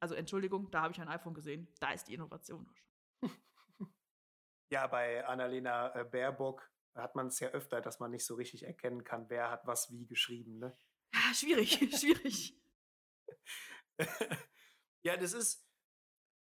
[0.00, 1.66] Also Entschuldigung, da habe ich ein iPhone gesehen.
[1.80, 2.68] Da ist die Innovation.
[4.70, 8.64] Ja, bei Annalena äh, Baerbock hat man es ja öfter, dass man nicht so richtig
[8.64, 10.58] erkennen kann, wer hat was wie geschrieben.
[10.58, 10.76] Ne?
[11.14, 12.54] Ja, schwierig, schwierig.
[15.02, 15.66] ja, das ist,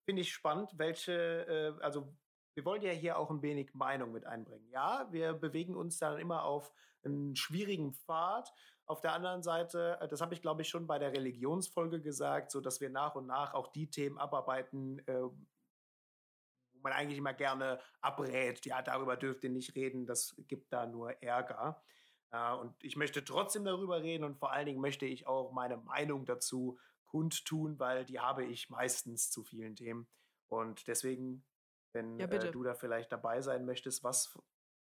[0.06, 2.08] finde ich spannend, welche, äh, also
[2.54, 4.70] wir wollen ja hier auch ein wenig Meinung mit einbringen.
[4.70, 6.72] Ja, wir bewegen uns dann immer auf
[7.04, 8.52] einen schwierigen Pfad.
[8.86, 12.52] Auf der anderen Seite, äh, das habe ich glaube ich schon bei der Religionsfolge gesagt,
[12.52, 15.36] so dass wir nach und nach auch die Themen abarbeiten, äh, wo
[16.82, 18.66] man eigentlich immer gerne abrät.
[18.66, 21.82] Ja, darüber dürft ihr nicht reden, das gibt da nur Ärger.
[22.32, 25.78] Äh, und ich möchte trotzdem darüber reden und vor allen Dingen möchte ich auch meine
[25.78, 30.08] Meinung dazu kundtun, weil die habe ich meistens zu vielen Themen.
[30.48, 31.46] Und deswegen,
[31.94, 34.38] wenn Ja, äh, du da vielleicht dabei sein möchtest, was,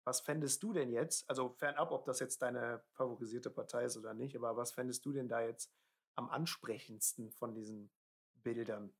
[0.03, 1.29] was fändest du denn jetzt?
[1.29, 5.13] Also fernab, ob das jetzt deine favorisierte Partei ist oder nicht, aber was fändest du
[5.13, 5.71] denn da jetzt
[6.15, 7.91] am ansprechendsten von diesen
[8.35, 8.93] Bildern?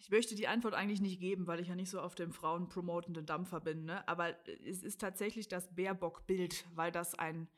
[0.00, 3.24] Ich möchte die Antwort eigentlich nicht geben, weil ich ja nicht so auf dem frauenpromotenden
[3.26, 3.84] Dampfer bin.
[3.84, 4.06] Ne?
[4.06, 7.48] Aber äh, es ist tatsächlich das Baerbock-Bild, weil das ein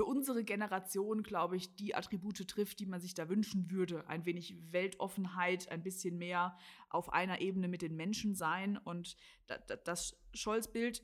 [0.00, 4.08] für unsere Generation, glaube ich, die Attribute trifft, die man sich da wünschen würde.
[4.08, 6.56] Ein wenig Weltoffenheit, ein bisschen mehr
[6.88, 8.78] auf einer Ebene mit den Menschen sein.
[8.78, 11.02] Und da, da, das Scholz-Bild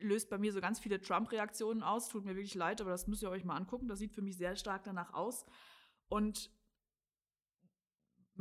[0.00, 2.08] löst bei mir so ganz viele Trump-Reaktionen aus.
[2.08, 3.86] Tut mir wirklich leid, aber das müsst ihr euch mal angucken.
[3.86, 5.46] Das sieht für mich sehr stark danach aus.
[6.08, 6.50] Und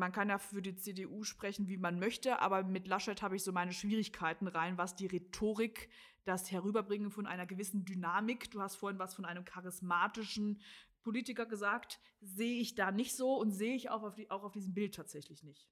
[0.02, 3.44] man kann ja für die CDU sprechen, wie man möchte, aber mit Laschet habe ich
[3.44, 5.90] so meine Schwierigkeiten rein, was die Rhetorik,
[6.24, 10.60] das Herüberbringen von einer gewissen Dynamik, du hast vorhin was von einem charismatischen
[11.04, 14.54] Politiker gesagt, sehe ich da nicht so und sehe ich auch auf, die, auch auf
[14.54, 15.70] diesem Bild tatsächlich nicht.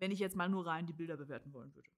[0.00, 1.90] Wenn ich jetzt mal nur rein die Bilder bewerten wollen würde.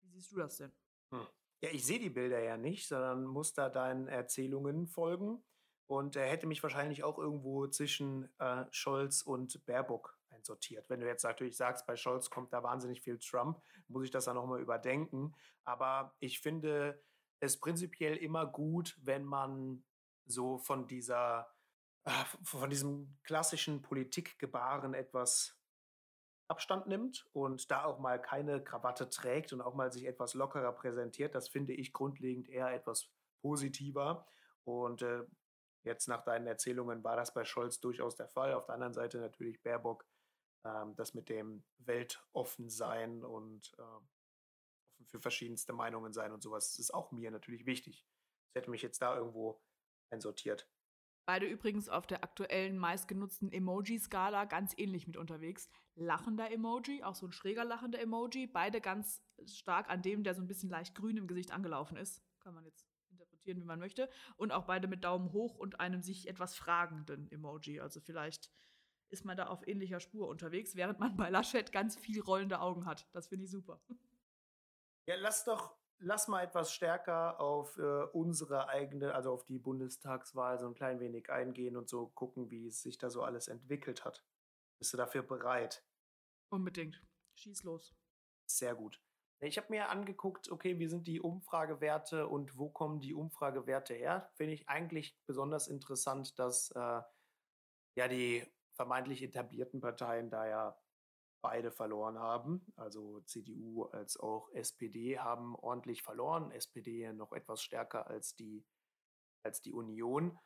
[0.00, 0.72] Wie siehst du das denn?
[1.10, 1.26] Hm.
[1.60, 5.42] Ja, ich sehe die Bilder ja nicht, sondern muss da deinen Erzählungen folgen.
[5.86, 10.88] Und er hätte mich wahrscheinlich auch irgendwo zwischen äh, Scholz und Baerbock einsortiert.
[10.88, 14.24] Wenn du jetzt natürlich sagst, bei Scholz kommt da wahnsinnig viel Trump, muss ich das
[14.24, 15.34] dann nochmal überdenken.
[15.64, 17.02] Aber ich finde
[17.40, 19.84] es prinzipiell immer gut, wenn man
[20.26, 21.52] so von dieser,
[22.04, 22.10] äh,
[22.42, 25.58] von diesem klassischen Politikgebaren etwas
[26.48, 30.72] Abstand nimmt und da auch mal keine Krawatte trägt und auch mal sich etwas lockerer
[30.72, 31.34] präsentiert.
[31.34, 33.10] Das finde ich grundlegend eher etwas
[33.42, 34.26] positiver.
[34.64, 35.24] Und äh,
[35.82, 38.54] jetzt nach deinen Erzählungen war das bei Scholz durchaus der Fall.
[38.54, 40.06] Auf der anderen Seite natürlich Baerbock,
[40.64, 43.82] ähm, das mit dem weltoffen sein und äh,
[44.98, 48.06] offen für verschiedenste Meinungen sein und sowas, ist auch mir natürlich wichtig.
[48.48, 49.60] Das hätte mich jetzt da irgendwo
[50.10, 50.68] einsortiert.
[51.26, 55.68] Beide übrigens auf der aktuellen meistgenutzten Emoji-Skala ganz ähnlich mit unterwegs.
[55.94, 58.46] Lachender Emoji, auch so ein schräger lachender Emoji.
[58.46, 62.22] Beide ganz stark an dem, der so ein bisschen leicht grün im Gesicht angelaufen ist.
[62.40, 64.08] Kann man jetzt interpretieren, wie man möchte.
[64.36, 67.80] Und auch beide mit Daumen hoch und einem sich etwas fragenden Emoji.
[67.80, 68.50] Also vielleicht
[69.10, 72.86] ist man da auf ähnlicher Spur unterwegs, während man bei Laschet ganz viel rollende Augen
[72.86, 73.08] hat.
[73.12, 73.80] Das finde ich super.
[75.06, 80.58] Ja, lass doch lass mal etwas stärker auf äh, unsere eigene, also auf die Bundestagswahl
[80.58, 84.04] so ein klein wenig eingehen und so gucken, wie es sich da so alles entwickelt
[84.04, 84.24] hat.
[84.78, 85.84] Bist du dafür bereit?
[86.50, 87.02] Unbedingt.
[87.34, 87.94] Schieß los.
[88.46, 89.00] Sehr gut.
[89.40, 94.30] Ich habe mir angeguckt, okay, wie sind die Umfragewerte und wo kommen die Umfragewerte her?
[94.34, 97.02] Finde ich eigentlich besonders interessant, dass äh,
[97.94, 98.44] ja die
[98.78, 100.78] vermeintlich etablierten Parteien da ja
[101.42, 102.64] beide verloren haben.
[102.76, 106.52] Also CDU als auch SPD haben ordentlich verloren.
[106.52, 108.64] SPD noch etwas stärker als die,
[109.42, 110.38] als die Union.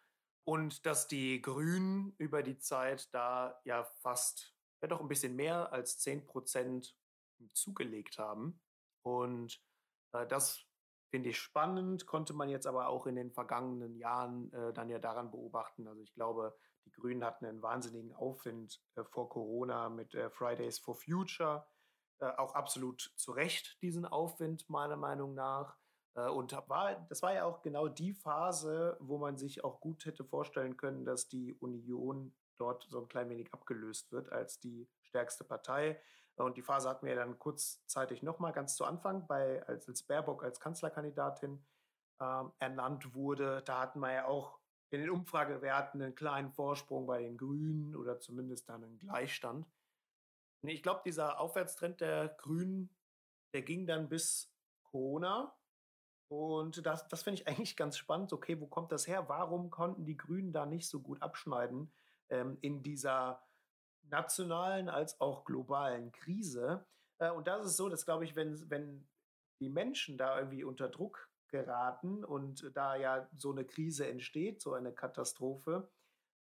[0.45, 5.73] Und dass die Grünen über die Zeit da ja fast, ja doch ein bisschen mehr
[5.73, 6.97] als 10 Prozent
[7.53, 8.63] zugelegt haben.
[9.05, 9.63] Und
[10.13, 10.65] äh, das
[11.11, 14.99] finde ich spannend, konnte man jetzt aber auch in den vergangenen Jahren äh, dann ja
[14.99, 15.87] daran beobachten.
[15.87, 20.79] Also ich glaube, die Grünen hatten einen wahnsinnigen Aufwind äh, vor Corona mit äh, Fridays
[20.79, 21.67] for Future.
[22.19, 25.77] Äh, auch absolut zu Recht diesen Aufwind, meiner Meinung nach.
[26.15, 30.05] Äh, und war, das war ja auch genau die Phase, wo man sich auch gut
[30.05, 34.89] hätte vorstellen können, dass die Union dort so ein klein wenig abgelöst wird als die
[35.03, 36.01] stärkste Partei.
[36.37, 40.45] Und die Phase hatten wir dann kurzzeitig nochmal ganz zu Anfang, bei, als, als Baerbock
[40.45, 41.65] als Kanzlerkandidatin
[42.21, 43.63] äh, ernannt wurde.
[43.65, 44.62] Da hatten wir ja auch
[44.93, 49.67] in den Umfragewerten einen kleinen Vorsprung bei den Grünen oder zumindest dann einen Gleichstand.
[50.63, 52.91] Und ich glaube, dieser Aufwärtstrend der Grünen,
[53.55, 54.53] der ging dann bis
[54.85, 55.57] Corona.
[56.29, 58.33] Und das, das finde ich eigentlich ganz spannend.
[58.33, 59.29] Okay, wo kommt das her?
[59.29, 61.91] Warum konnten die Grünen da nicht so gut abschneiden
[62.29, 63.43] ähm, in dieser
[64.03, 66.87] nationalen als auch globalen Krise?
[67.19, 69.09] Äh, und das ist so, dass, glaube ich, wenn, wenn
[69.59, 74.73] die Menschen da irgendwie unter Druck geraten und da ja so eine Krise entsteht, so
[74.73, 75.89] eine Katastrophe,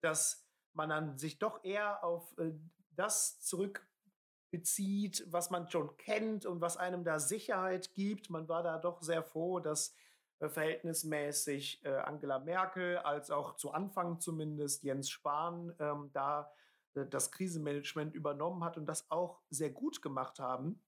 [0.00, 2.52] dass man dann sich doch eher auf äh,
[2.92, 8.30] das zurückbezieht, was man schon kennt und was einem da Sicherheit gibt.
[8.30, 9.94] Man war da doch sehr froh, dass
[10.38, 16.50] äh, verhältnismäßig äh, Angela Merkel als auch zu Anfang zumindest Jens Spahn ähm, da
[16.94, 20.80] äh, das Krisenmanagement übernommen hat und das auch sehr gut gemacht haben.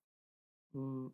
[0.72, 1.12] Hm,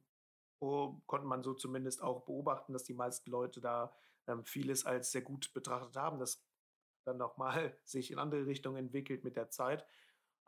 [0.61, 3.93] konnte man so zumindest auch beobachten, dass die meisten Leute da
[4.27, 6.19] ähm, vieles als sehr gut betrachtet haben.
[6.19, 6.43] Das
[7.09, 9.85] dann nochmal sich in andere Richtungen entwickelt mit der Zeit.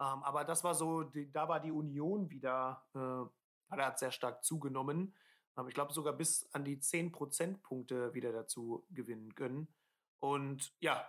[0.01, 4.45] Ähm, aber das war so, die, da war die Union wieder, äh, hat sehr stark
[4.45, 5.15] zugenommen.
[5.57, 9.69] Ähm, ich glaube sogar bis an die 10 Prozentpunkte wieder dazu gewinnen können.
[10.21, 11.07] Und ja,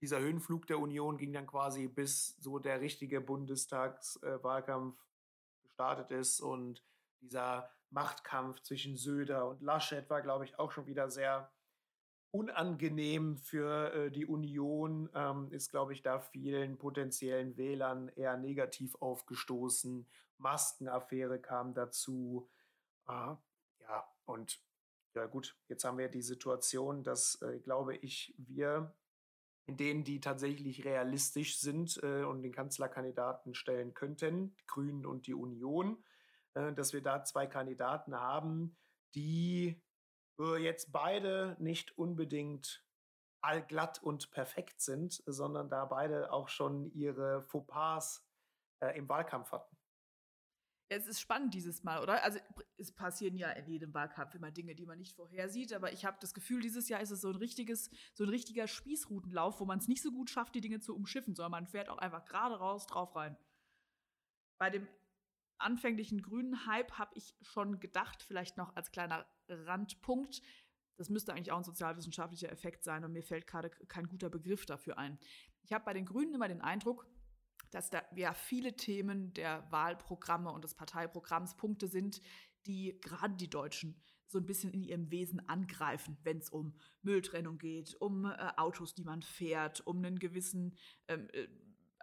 [0.00, 6.40] dieser Höhenflug der Union ging dann quasi bis so der richtige Bundestagswahlkampf äh, gestartet ist
[6.40, 6.82] und
[7.20, 11.50] dieser Machtkampf zwischen Söder und Laschet war, glaube ich, auch schon wieder sehr
[12.30, 18.94] unangenehm für äh, die Union, ähm, ist, glaube ich, da vielen potenziellen Wählern eher negativ
[18.96, 20.06] aufgestoßen.
[20.36, 22.50] Maskenaffäre kam dazu.
[23.08, 23.34] Äh,
[23.80, 24.60] ja, und
[25.14, 28.94] ja gut, jetzt haben wir die Situation, dass, äh, glaube ich, wir
[29.64, 35.26] in denen, die tatsächlich realistisch sind äh, und den Kanzlerkandidaten stellen könnten, die Grünen und
[35.26, 36.04] die Union,
[36.56, 38.76] dass wir da zwei Kandidaten haben,
[39.14, 39.82] die
[40.40, 42.84] äh, jetzt beide nicht unbedingt
[43.42, 48.26] allglatt und perfekt sind, sondern da beide auch schon ihre Fauxpas
[48.80, 49.76] äh, im Wahlkampf hatten.
[50.88, 52.22] Es ist spannend dieses Mal, oder?
[52.22, 52.38] Also
[52.76, 56.16] es passieren ja in jedem Wahlkampf immer Dinge, die man nicht vorhersieht, aber ich habe
[56.20, 59.80] das Gefühl, dieses Jahr ist es so ein richtiges, so ein richtiger Spießrutenlauf, wo man
[59.80, 62.56] es nicht so gut schafft, die Dinge zu umschiffen, sondern man fährt auch einfach gerade
[62.56, 63.36] raus, drauf rein.
[64.58, 64.86] Bei dem
[65.58, 70.42] anfänglichen grünen Hype habe ich schon gedacht, vielleicht noch als kleiner Randpunkt,
[70.96, 74.66] das müsste eigentlich auch ein sozialwissenschaftlicher Effekt sein und mir fällt gerade kein guter Begriff
[74.66, 75.18] dafür ein.
[75.62, 77.06] Ich habe bei den Grünen immer den Eindruck,
[77.70, 82.20] dass da ja viele Themen der Wahlprogramme und des Parteiprogramms Punkte sind,
[82.66, 87.58] die gerade die Deutschen so ein bisschen in ihrem Wesen angreifen, wenn es um Mülltrennung
[87.58, 90.76] geht, um äh, Autos, die man fährt, um einen gewissen
[91.08, 91.46] ähm, äh,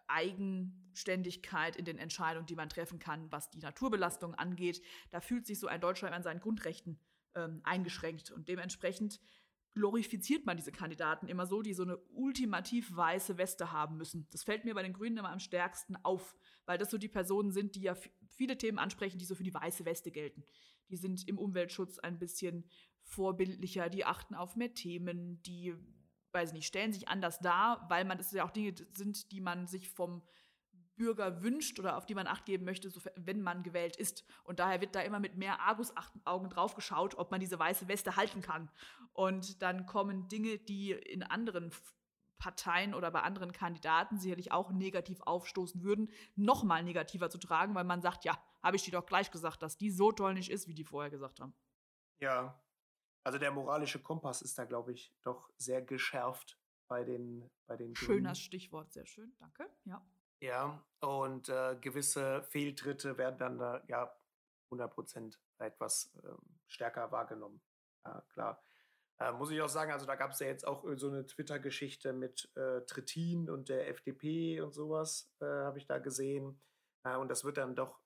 [0.08, 4.82] Eigenständigkeit in den Entscheidungen, die man treffen kann, was die Naturbelastung angeht.
[5.12, 7.00] Da fühlt sich so ein Deutschland an seinen Grundrechten
[7.36, 9.20] ähm, eingeschränkt und dementsprechend
[9.74, 14.28] glorifiziert man diese Kandidaten immer so, die so eine ultimativ weiße Weste haben müssen.
[14.32, 16.36] Das fällt mir bei den Grünen immer am stärksten auf,
[16.66, 17.96] weil das so die Personen sind, die ja
[18.28, 20.44] viele Themen ansprechen, die so für die weiße Weste gelten.
[20.90, 22.70] Die sind im Umweltschutz ein bisschen
[23.04, 25.74] vorbildlicher, die achten auf mehr Themen, die,
[26.34, 29.68] weiß nicht, stellen sich anders dar, weil man das ja auch Dinge sind, die man
[29.68, 30.24] sich vom
[30.96, 34.24] Bürger wünscht oder auf die man Acht geben möchte, wenn man gewählt ist.
[34.44, 38.16] Und daher wird da immer mit mehr Argusaugen drauf geschaut, ob man diese weiße Weste
[38.16, 38.70] halten kann.
[39.14, 41.72] Und dann kommen Dinge, die in anderen
[42.38, 47.74] Parteien oder bei anderen Kandidaten sicherlich auch negativ aufstoßen würden, noch mal negativer zu tragen,
[47.74, 50.52] weil man sagt, ja, habe ich dir doch gleich gesagt, dass die so toll nicht
[50.52, 51.54] ist, wie die vorher gesagt haben.
[52.20, 52.62] Ja,
[53.24, 57.96] also der moralische Kompass ist da, glaube ich, doch sehr geschärft bei den, bei den
[57.96, 60.06] Schöner Stichwort, sehr schön, danke, ja.
[60.40, 64.14] Ja, und äh, gewisse Fehltritte werden dann da, ja
[64.72, 67.62] 100% etwas ähm, stärker wahrgenommen.
[68.06, 68.62] Ja, klar.
[69.20, 72.14] Äh, muss ich auch sagen, also da gab es ja jetzt auch so eine Twitter-Geschichte
[72.14, 76.62] mit äh, Trittin und der FDP und sowas, äh, habe ich da gesehen.
[77.04, 78.02] Äh, und das wird dann doch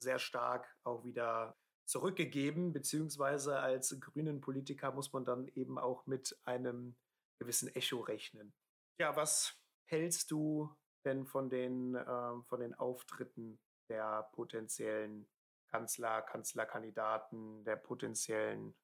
[0.00, 1.56] sehr stark auch wieder
[1.88, 6.96] zurückgegeben, beziehungsweise als grünen Politiker muss man dann eben auch mit einem
[7.38, 8.52] gewissen Echo rechnen.
[9.00, 10.70] Ja, was hältst du
[11.04, 15.26] denn von den, äh, von den Auftritten der potenziellen
[15.68, 18.76] Kanzler, Kanzlerkandidaten, der potenziellen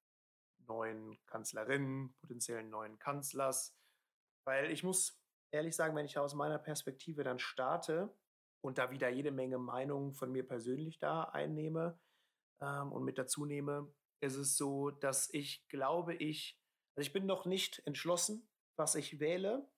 [0.67, 3.77] neuen Kanzlerinnen, potenziellen neuen Kanzlers?
[4.47, 8.17] Weil ich muss ehrlich sagen, wenn ich aus meiner Perspektive dann starte
[8.63, 11.99] und da wieder jede Menge Meinungen von mir persönlich da einnehme
[12.61, 16.59] ähm, und mit dazu nehme, ist es so, dass ich glaube, ich,
[16.97, 19.69] also ich bin noch nicht entschlossen, was ich wähle.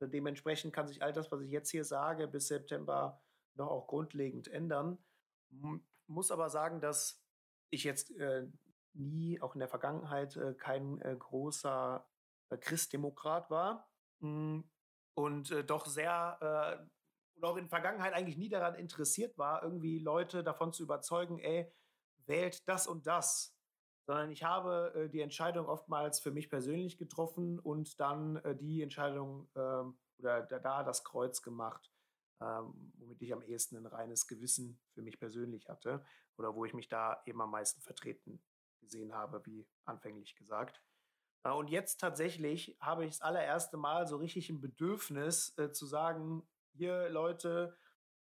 [0.00, 3.22] Dementsprechend kann sich all das, was ich jetzt hier sage, bis September
[3.54, 4.98] noch auch grundlegend ändern.
[6.06, 7.24] Muss aber sagen, dass
[7.70, 8.46] ich jetzt äh,
[8.92, 12.06] nie, auch in der Vergangenheit, äh, kein äh, großer
[12.50, 13.88] äh, Christdemokrat war
[14.20, 14.64] mh,
[15.14, 16.38] und äh, doch sehr
[16.82, 16.86] äh,
[17.36, 21.38] und auch in der Vergangenheit eigentlich nie daran interessiert war, irgendwie Leute davon zu überzeugen,
[21.40, 21.72] ey,
[22.26, 23.54] wählt das und das
[24.06, 28.82] sondern ich habe äh, die Entscheidung oftmals für mich persönlich getroffen und dann äh, die
[28.82, 31.90] Entscheidung ähm, oder da, da, das Kreuz gemacht,
[32.40, 36.04] ähm, womit ich am ehesten ein reines Gewissen für mich persönlich hatte
[36.36, 38.42] oder wo ich mich da eben am meisten vertreten
[38.80, 40.82] gesehen habe, wie anfänglich gesagt.
[41.42, 45.86] Äh, und jetzt tatsächlich habe ich das allererste Mal so richtig ein Bedürfnis äh, zu
[45.86, 47.76] sagen, hier Leute,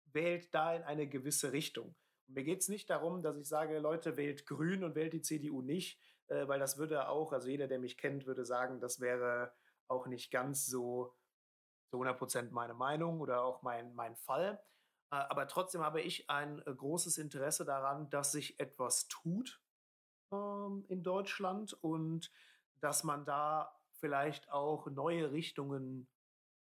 [0.05, 1.96] wählt da in eine gewisse Richtung.
[2.35, 5.62] Mir geht es nicht darum, dass ich sage, Leute, wählt Grün und wählt die CDU
[5.62, 9.53] nicht, äh, weil das würde auch, also jeder, der mich kennt, würde sagen, das wäre
[9.89, 11.14] auch nicht ganz so
[11.91, 14.62] zu 100% meine Meinung oder auch mein, mein Fall.
[15.11, 19.61] Äh, aber trotzdem habe ich ein äh, großes Interesse daran, dass sich etwas tut
[20.33, 22.33] ähm, in Deutschland und
[22.80, 26.09] dass man da vielleicht auch neue Richtungen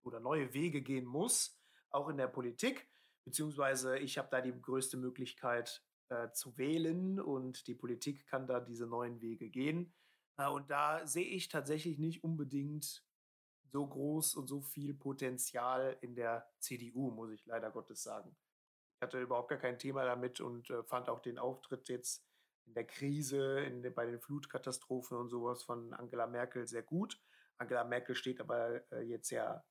[0.03, 1.57] oder neue Wege gehen muss,
[1.89, 2.89] auch in der Politik.
[3.25, 8.59] Beziehungsweise ich habe da die größte Möglichkeit äh, zu wählen und die Politik kann da
[8.59, 9.93] diese neuen Wege gehen.
[10.37, 13.03] Äh, und da sehe ich tatsächlich nicht unbedingt
[13.71, 18.35] so groß und so viel Potenzial in der CDU, muss ich leider Gottes sagen.
[18.95, 22.25] Ich hatte überhaupt gar kein Thema damit und äh, fand auch den Auftritt jetzt
[22.65, 27.21] in der Krise, in, bei den Flutkatastrophen und sowas von Angela Merkel sehr gut.
[27.57, 29.63] Angela Merkel steht aber äh, jetzt ja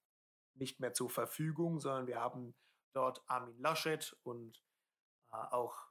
[0.55, 2.55] nicht mehr zur Verfügung, sondern wir haben
[2.93, 4.63] dort Armin Laschet und
[5.33, 5.89] äh, auch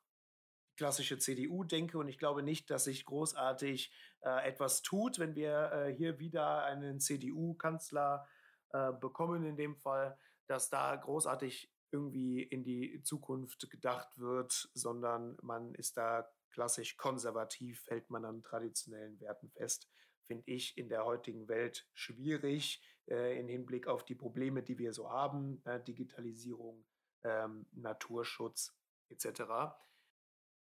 [0.76, 1.98] klassische CDU denke.
[1.98, 3.92] Und ich glaube nicht, dass sich großartig
[4.22, 8.28] äh, etwas tut, wenn wir äh, hier wieder einen CDU-Kanzler
[8.74, 10.18] äh, bekommen, in dem Fall,
[10.48, 17.86] dass da großartig irgendwie in die Zukunft gedacht wird, sondern man ist da klassisch konservativ,
[17.88, 19.90] hält man an traditionellen Werten fest
[20.28, 24.94] finde ich in der heutigen Welt schwierig äh, im Hinblick auf die Probleme, die wir
[24.94, 26.86] so haben, äh, Digitalisierung,
[27.24, 28.78] ähm, Naturschutz
[29.10, 29.42] etc.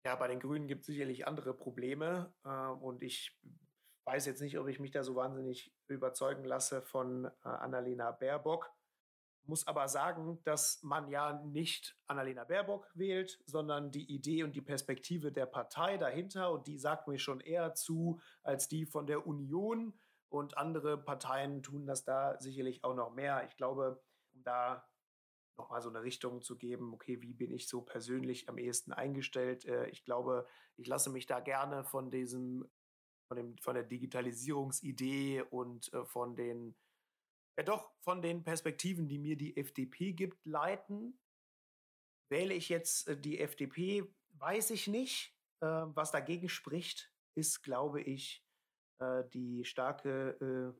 [0.04, 3.38] Ja, bei den Grünen gibt es sicherlich andere Probleme äh, und ich
[4.04, 8.72] weiß jetzt nicht, ob ich mich da so wahnsinnig überzeugen lasse von äh, Annalena Baerbock.
[9.50, 14.60] Muss aber sagen, dass man ja nicht Annalena Baerbock wählt, sondern die Idee und die
[14.60, 16.52] Perspektive der Partei dahinter.
[16.52, 19.98] Und die sagt mir schon eher zu als die von der Union.
[20.28, 23.44] Und andere Parteien tun das da sicherlich auch noch mehr.
[23.48, 24.00] Ich glaube,
[24.32, 24.88] um da
[25.56, 29.64] nochmal so eine Richtung zu geben, okay, wie bin ich so persönlich am ehesten eingestellt?
[29.64, 30.46] Äh, ich glaube,
[30.76, 32.70] ich lasse mich da gerne von diesem,
[33.26, 36.76] von, dem, von der Digitalisierungsidee und äh, von den
[37.56, 41.18] ja doch von den Perspektiven, die mir die FDP gibt, leiten.
[42.28, 44.04] Wähle ich jetzt äh, die FDP,
[44.38, 45.36] weiß ich nicht.
[45.60, 48.44] Äh, was dagegen spricht, ist, glaube ich,
[48.98, 50.74] äh, die starke,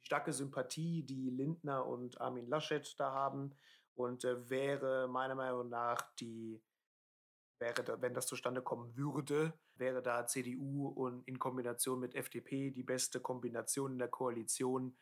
[0.00, 3.54] die starke Sympathie, die Lindner und Armin Laschet da haben.
[3.94, 6.60] Und wäre meiner Meinung nach die,
[7.60, 12.82] wäre wenn das zustande kommen würde, wäre da CDU und in Kombination mit FDP die
[12.82, 14.96] beste Kombination in der Koalition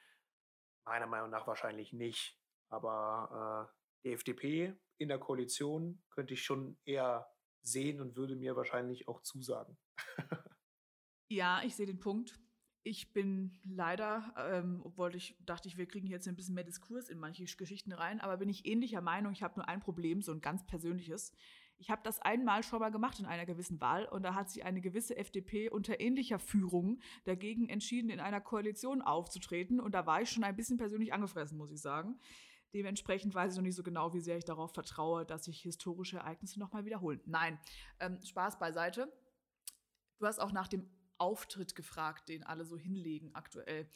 [0.84, 2.38] Meiner Meinung nach wahrscheinlich nicht.
[2.68, 7.26] Aber äh, die FDP in der Koalition könnte ich schon eher
[7.62, 9.78] sehen und würde mir wahrscheinlich auch zusagen.
[11.28, 12.40] ja, ich sehe den Punkt.
[12.84, 17.08] Ich bin leider, ähm, obwohl ich dachte, ich, wir kriegen jetzt ein bisschen mehr Diskurs
[17.08, 19.32] in manche Geschichten rein, aber bin ich ähnlicher Meinung.
[19.32, 21.32] Ich habe nur ein Problem, so ein ganz persönliches.
[21.82, 24.64] Ich habe das einmal schon mal gemacht in einer gewissen Wahl und da hat sich
[24.64, 30.22] eine gewisse FDP unter ähnlicher Führung dagegen entschieden, in einer Koalition aufzutreten und da war
[30.22, 32.20] ich schon ein bisschen persönlich angefressen, muss ich sagen.
[32.72, 36.18] Dementsprechend weiß ich noch nicht so genau, wie sehr ich darauf vertraue, dass sich historische
[36.18, 37.20] Ereignisse nochmal wiederholen.
[37.26, 37.58] Nein,
[37.98, 39.12] ähm, Spaß beiseite.
[40.20, 43.90] Du hast auch nach dem Auftritt gefragt, den alle so hinlegen aktuell.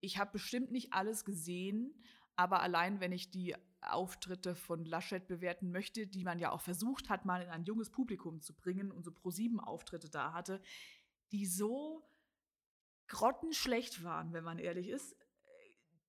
[0.00, 2.02] Ich habe bestimmt nicht alles gesehen,
[2.34, 3.54] aber allein wenn ich die
[3.92, 7.90] Auftritte von Laschet bewerten möchte, die man ja auch versucht hat, mal in ein junges
[7.90, 10.60] Publikum zu bringen und so Pro-7-Auftritte da hatte,
[11.32, 12.08] die so
[13.08, 15.16] grottenschlecht waren, wenn man ehrlich ist,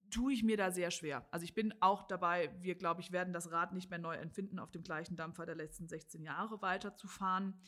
[0.10, 1.28] tue ich mir da sehr schwer.
[1.32, 4.60] Also ich bin auch dabei, wir, glaube ich, werden das Rad nicht mehr neu empfinden,
[4.60, 7.60] auf dem gleichen Dampfer der letzten 16 Jahre weiterzufahren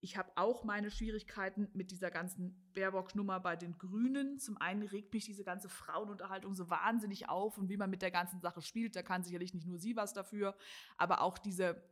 [0.00, 4.38] ich habe auch meine Schwierigkeiten mit dieser ganzen Baerbock-Nummer bei den Grünen.
[4.38, 8.12] Zum einen regt mich diese ganze Frauenunterhaltung so wahnsinnig auf und wie man mit der
[8.12, 10.56] ganzen Sache spielt, da kann sicherlich nicht nur sie was dafür,
[10.96, 11.82] aber auch diese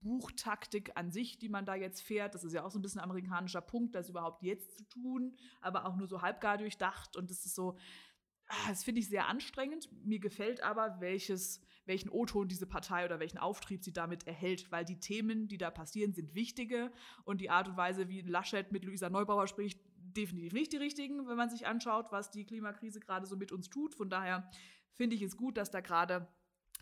[0.00, 3.00] Buchtaktik an sich, die man da jetzt fährt, das ist ja auch so ein bisschen
[3.00, 7.30] ein amerikanischer Punkt, das überhaupt jetzt zu tun, aber auch nur so halbgar durchdacht und
[7.30, 7.76] das ist so,
[8.48, 9.88] ah, das finde ich sehr anstrengend.
[10.04, 14.84] Mir gefällt aber, welches welchen O-Ton diese Partei oder welchen Auftrieb sie damit erhält, weil
[14.84, 16.90] die Themen, die da passieren, sind wichtige
[17.24, 21.26] und die Art und Weise, wie Laschet mit Luisa Neubauer spricht, definitiv nicht die richtigen,
[21.28, 23.94] wenn man sich anschaut, was die Klimakrise gerade so mit uns tut.
[23.94, 24.48] Von daher
[24.92, 26.28] finde ich es gut, dass da gerade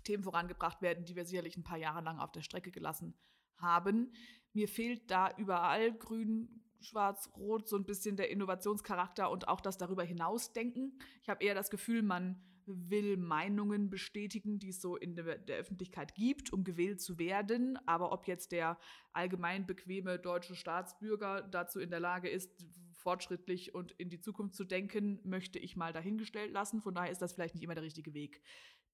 [0.05, 3.15] Themen vorangebracht werden, die wir sicherlich ein paar Jahre lang auf der Strecke gelassen
[3.57, 4.13] haben.
[4.53, 9.79] Mir fehlt da überall grün, schwarz, rot so ein bisschen der Innovationscharakter und auch das
[9.79, 10.99] darüber hinausdenken.
[11.23, 16.15] Ich habe eher das Gefühl, man will Meinungen bestätigen, die es so in der, Öffentlichkeit
[16.15, 17.79] gibt, um gewählt zu werden.
[17.87, 18.79] Aber ob jetzt der
[19.13, 22.67] allgemein bequeme deutsche Staatsbürger dazu in der Lage ist,
[23.03, 26.81] fortschrittlich und in die Zukunft zu denken, möchte ich mal dahingestellt lassen.
[26.81, 28.43] Von daher ist das vielleicht nicht immer der richtige Weg.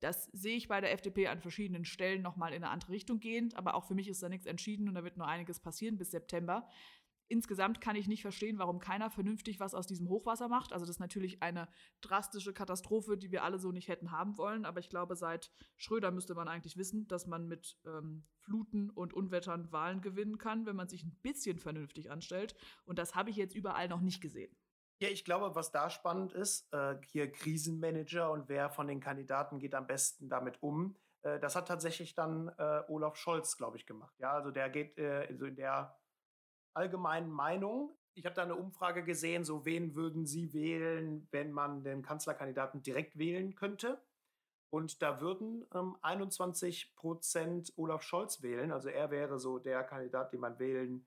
[0.00, 3.56] Das sehe ich bei der FDP an verschiedenen Stellen nochmal in eine andere Richtung gehend,
[3.56, 6.12] aber auch für mich ist da nichts entschieden und da wird nur einiges passieren bis
[6.12, 6.68] September.
[7.28, 10.72] Insgesamt kann ich nicht verstehen, warum keiner vernünftig was aus diesem Hochwasser macht.
[10.72, 11.68] Also das ist natürlich eine
[12.00, 14.64] drastische Katastrophe, die wir alle so nicht hätten haben wollen.
[14.64, 19.12] Aber ich glaube, seit Schröder müsste man eigentlich wissen, dass man mit ähm, Fluten und
[19.12, 22.54] Unwettern Wahlen gewinnen kann, wenn man sich ein bisschen vernünftig anstellt.
[22.84, 24.56] Und das habe ich jetzt überall noch nicht gesehen.
[25.00, 29.58] Ja, ich glaube, was da spannend ist, äh, hier Krisenmanager und wer von den Kandidaten
[29.58, 30.96] geht am besten damit um.
[31.22, 34.18] Äh, das hat tatsächlich dann äh, Olaf Scholz, glaube ich, gemacht.
[34.18, 35.96] Ja, also der geht äh, so in der
[36.78, 37.96] allgemeinen Meinung.
[38.14, 42.82] Ich habe da eine Umfrage gesehen, so wen würden Sie wählen, wenn man den Kanzlerkandidaten
[42.82, 44.00] direkt wählen könnte?
[44.70, 48.70] Und da würden ähm, 21 Prozent Olaf Scholz wählen.
[48.70, 51.06] Also er wäre so der Kandidat, den man wählen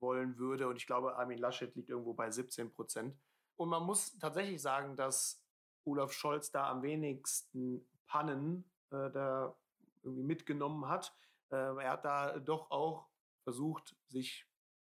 [0.00, 0.68] wollen würde.
[0.68, 3.16] Und ich glaube, Armin Laschet liegt irgendwo bei 17 Prozent.
[3.56, 5.42] Und man muss tatsächlich sagen, dass
[5.84, 9.56] Olaf Scholz da am wenigsten Pannen äh, da
[10.02, 11.14] irgendwie mitgenommen hat.
[11.50, 13.08] Äh, er hat da doch auch
[13.42, 14.47] versucht, sich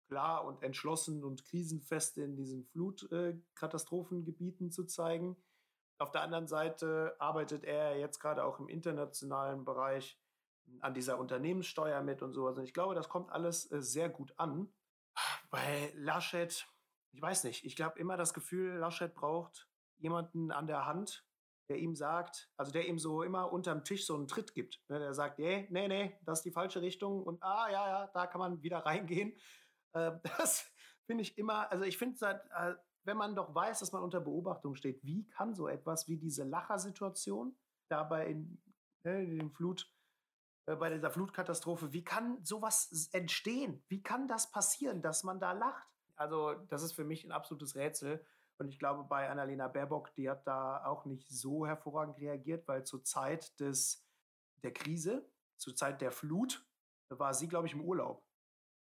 [0.06, 5.36] klar und entschlossen und krisenfest in diesen Flutkatastrophengebieten zu zeigen.
[5.98, 10.18] Auf der anderen Seite arbeitet er jetzt gerade auch im internationalen Bereich
[10.80, 12.58] an dieser Unternehmenssteuer mit und sowas.
[12.58, 14.68] Und ich glaube, das kommt alles äh, sehr gut an.
[15.50, 16.66] Bei Laschet,
[17.12, 21.24] ich weiß nicht, ich glaube immer das Gefühl, Laschet braucht jemanden an der Hand,
[21.68, 24.82] der ihm sagt, also der ihm so immer unterm Tisch so einen Tritt gibt.
[24.88, 28.10] Ne, der sagt, nee, nee, nee, das ist die falsche Richtung und ah, ja, ja,
[28.12, 29.36] da kann man wieder reingehen.
[29.96, 30.70] Äh, das
[31.06, 32.74] finde ich immer, also ich finde, äh,
[33.04, 36.44] wenn man doch weiß, dass man unter Beobachtung steht, wie kann so etwas wie diese
[36.44, 37.56] Lachersituation
[37.88, 38.60] dabei in,
[39.04, 39.90] ne, in dem Flut,
[40.66, 43.82] äh, bei dieser Flutkatastrophe, wie kann sowas entstehen?
[43.88, 45.88] Wie kann das passieren, dass man da lacht?
[46.16, 48.24] Also, das ist für mich ein absolutes Rätsel.
[48.58, 52.84] Und ich glaube, bei Annalena Baerbock, die hat da auch nicht so hervorragend reagiert, weil
[52.84, 54.08] zur Zeit des,
[54.62, 56.66] der Krise, zur Zeit der Flut,
[57.10, 58.26] war sie, glaube ich, im Urlaub.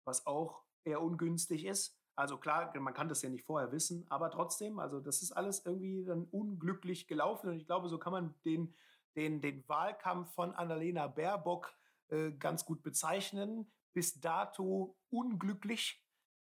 [0.05, 1.99] Was auch eher ungünstig ist.
[2.15, 5.65] Also klar, man kann das ja nicht vorher wissen, aber trotzdem, also das ist alles
[5.65, 8.75] irgendwie dann unglücklich gelaufen und ich glaube, so kann man den,
[9.17, 11.75] den, den Wahlkampf von Annalena Baerbock
[12.09, 13.73] äh, ganz gut bezeichnen.
[13.95, 16.03] Bis dato unglücklich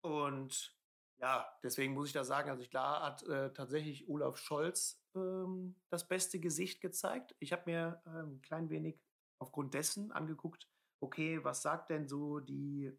[0.02, 0.76] und
[1.20, 6.08] ja, deswegen muss ich da sagen, also klar hat äh, tatsächlich Olaf Scholz ähm, das
[6.08, 7.36] beste Gesicht gezeigt.
[7.40, 9.00] Ich habe mir äh, ein klein wenig
[9.40, 10.68] aufgrund dessen angeguckt,
[11.00, 12.92] okay, was sagt denn so die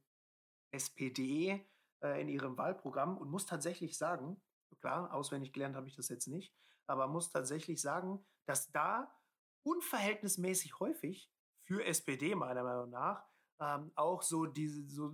[0.73, 1.64] SPD
[2.03, 4.41] äh, in ihrem Wahlprogramm und muss tatsächlich sagen,
[4.81, 6.55] klar, auswendig gelernt habe ich das jetzt nicht,
[6.87, 9.14] aber muss tatsächlich sagen, dass da
[9.62, 11.31] unverhältnismäßig häufig
[11.62, 13.25] für SPD meiner Meinung nach
[13.61, 15.12] ähm, auch so diese so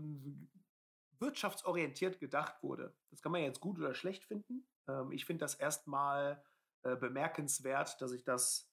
[1.18, 2.94] wirtschaftsorientiert gedacht wurde.
[3.10, 4.66] Das kann man jetzt gut oder schlecht finden.
[4.88, 6.42] Ähm, ich finde das erstmal
[6.82, 8.67] äh, bemerkenswert, dass ich das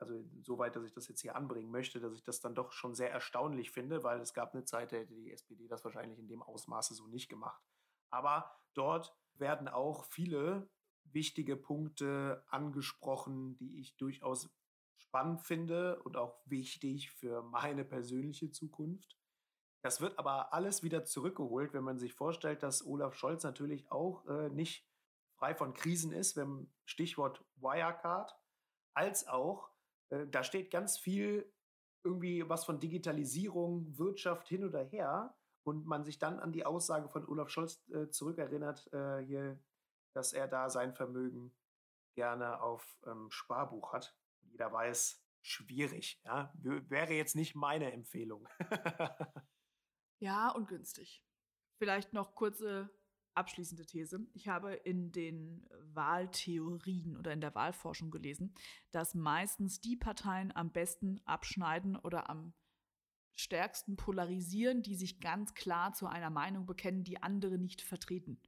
[0.00, 2.94] also soweit, dass ich das jetzt hier anbringen möchte, dass ich das dann doch schon
[2.94, 6.28] sehr erstaunlich finde, weil es gab eine Zeit, da hätte die SPD das wahrscheinlich in
[6.28, 7.62] dem Ausmaße so nicht gemacht.
[8.10, 10.68] Aber dort werden auch viele
[11.04, 14.50] wichtige Punkte angesprochen, die ich durchaus
[14.96, 19.16] spannend finde und auch wichtig für meine persönliche Zukunft.
[19.82, 24.26] Das wird aber alles wieder zurückgeholt, wenn man sich vorstellt, dass Olaf Scholz natürlich auch
[24.26, 24.88] äh, nicht
[25.36, 28.36] frei von Krisen ist, wenn Stichwort Wirecard,
[28.96, 29.70] als auch,
[30.10, 31.52] äh, da steht ganz viel
[32.02, 37.08] irgendwie was von Digitalisierung, Wirtschaft hin oder her und man sich dann an die Aussage
[37.08, 39.60] von Olaf Scholz äh, zurückerinnert, äh, hier,
[40.14, 41.54] dass er da sein Vermögen
[42.14, 44.16] gerne auf ähm, Sparbuch hat.
[44.42, 46.20] Jeder weiß, schwierig.
[46.24, 46.52] Ja?
[46.54, 48.48] wäre jetzt nicht meine Empfehlung.
[50.20, 51.22] ja, und günstig.
[51.78, 52.88] Vielleicht noch kurze
[53.36, 54.26] abschließende These.
[54.34, 58.54] Ich habe in den Wahltheorien oder in der Wahlforschung gelesen,
[58.90, 62.54] dass meistens die Parteien am besten abschneiden oder am
[63.34, 68.40] stärksten polarisieren, die sich ganz klar zu einer Meinung bekennen, die andere nicht vertreten.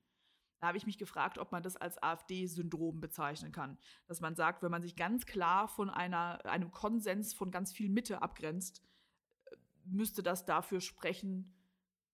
[0.61, 3.79] Da habe ich mich gefragt, ob man das als AfD-Syndrom bezeichnen kann.
[4.07, 7.89] Dass man sagt, wenn man sich ganz klar von einer, einem Konsens von ganz viel
[7.89, 8.83] Mitte abgrenzt,
[9.85, 11.55] müsste das dafür sprechen,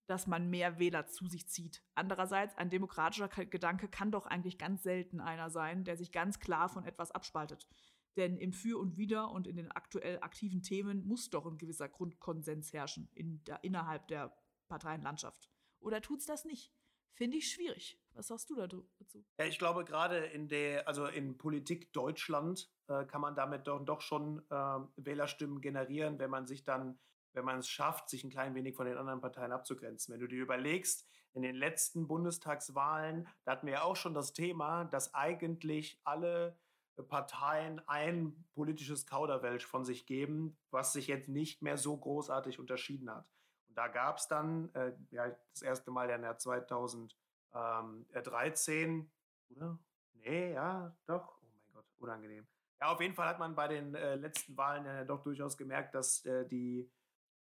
[0.07, 1.83] dass man mehr Wähler zu sich zieht.
[1.95, 6.69] Andererseits, ein demokratischer Gedanke kann doch eigentlich ganz selten einer sein, der sich ganz klar
[6.69, 7.67] von etwas abspaltet.
[8.17, 11.89] Denn im Für und Wider und in den aktuell aktiven Themen muss doch ein gewisser
[11.89, 14.37] Grundkonsens herrschen in der, innerhalb der
[14.69, 15.51] Parteienlandschaft.
[15.81, 16.73] Oder tut es das nicht?
[17.13, 18.01] Finde ich schwierig.
[18.13, 18.89] Was sagst du dazu?
[19.39, 23.85] Ja, ich glaube, gerade in der, also in Politik Deutschland äh, kann man damit doch,
[23.85, 26.99] doch schon äh, Wählerstimmen generieren, wenn man sich dann
[27.35, 30.13] wenn man es schafft, sich ein klein wenig von den anderen Parteien abzugrenzen.
[30.13, 34.33] Wenn du dir überlegst, in den letzten Bundestagswahlen, da hatten wir ja auch schon das
[34.33, 36.57] Thema, dass eigentlich alle
[37.03, 43.11] Parteien ein politisches Kauderwelsch von sich geben, was sich jetzt nicht mehr so großartig unterschieden
[43.11, 43.29] hat.
[43.69, 49.11] Und da gab es dann äh, ja, das erste Mal der 2013,
[49.51, 49.77] oder?
[50.13, 51.43] Nee, ja, doch.
[51.43, 52.47] Oh mein Gott, unangenehm.
[52.81, 55.95] Ja, auf jeden Fall hat man bei den äh, letzten Wahlen ja doch durchaus gemerkt,
[55.95, 56.91] dass, äh, die,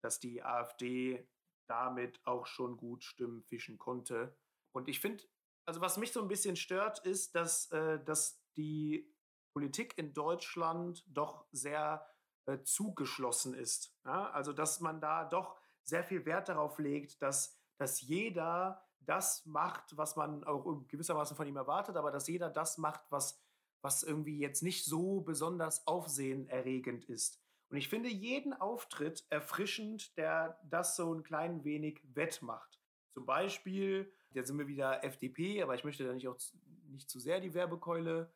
[0.04, 1.26] dass die AfD
[1.66, 4.36] damit auch schon gut Stimmen fischen konnte.
[4.72, 5.24] Und ich finde,
[5.64, 9.10] also was mich so ein bisschen stört, ist, dass, äh, dass die
[9.54, 12.06] Politik in Deutschland doch sehr
[12.44, 13.96] äh, zugeschlossen ist.
[14.04, 14.30] Ja?
[14.30, 19.96] Also dass man da doch sehr viel Wert darauf legt, dass, dass jeder das macht,
[19.96, 23.42] was man auch gewissermaßen von ihm erwartet, aber dass jeder das macht, was,
[23.82, 27.43] was irgendwie jetzt nicht so besonders aufsehenerregend ist.
[27.74, 32.80] Und ich finde jeden Auftritt erfrischend, der das so ein klein wenig wettmacht.
[33.14, 36.38] Zum Beispiel, jetzt sind wir wieder FDP, aber ich möchte da nicht auch
[36.86, 38.32] nicht zu sehr die Werbekeule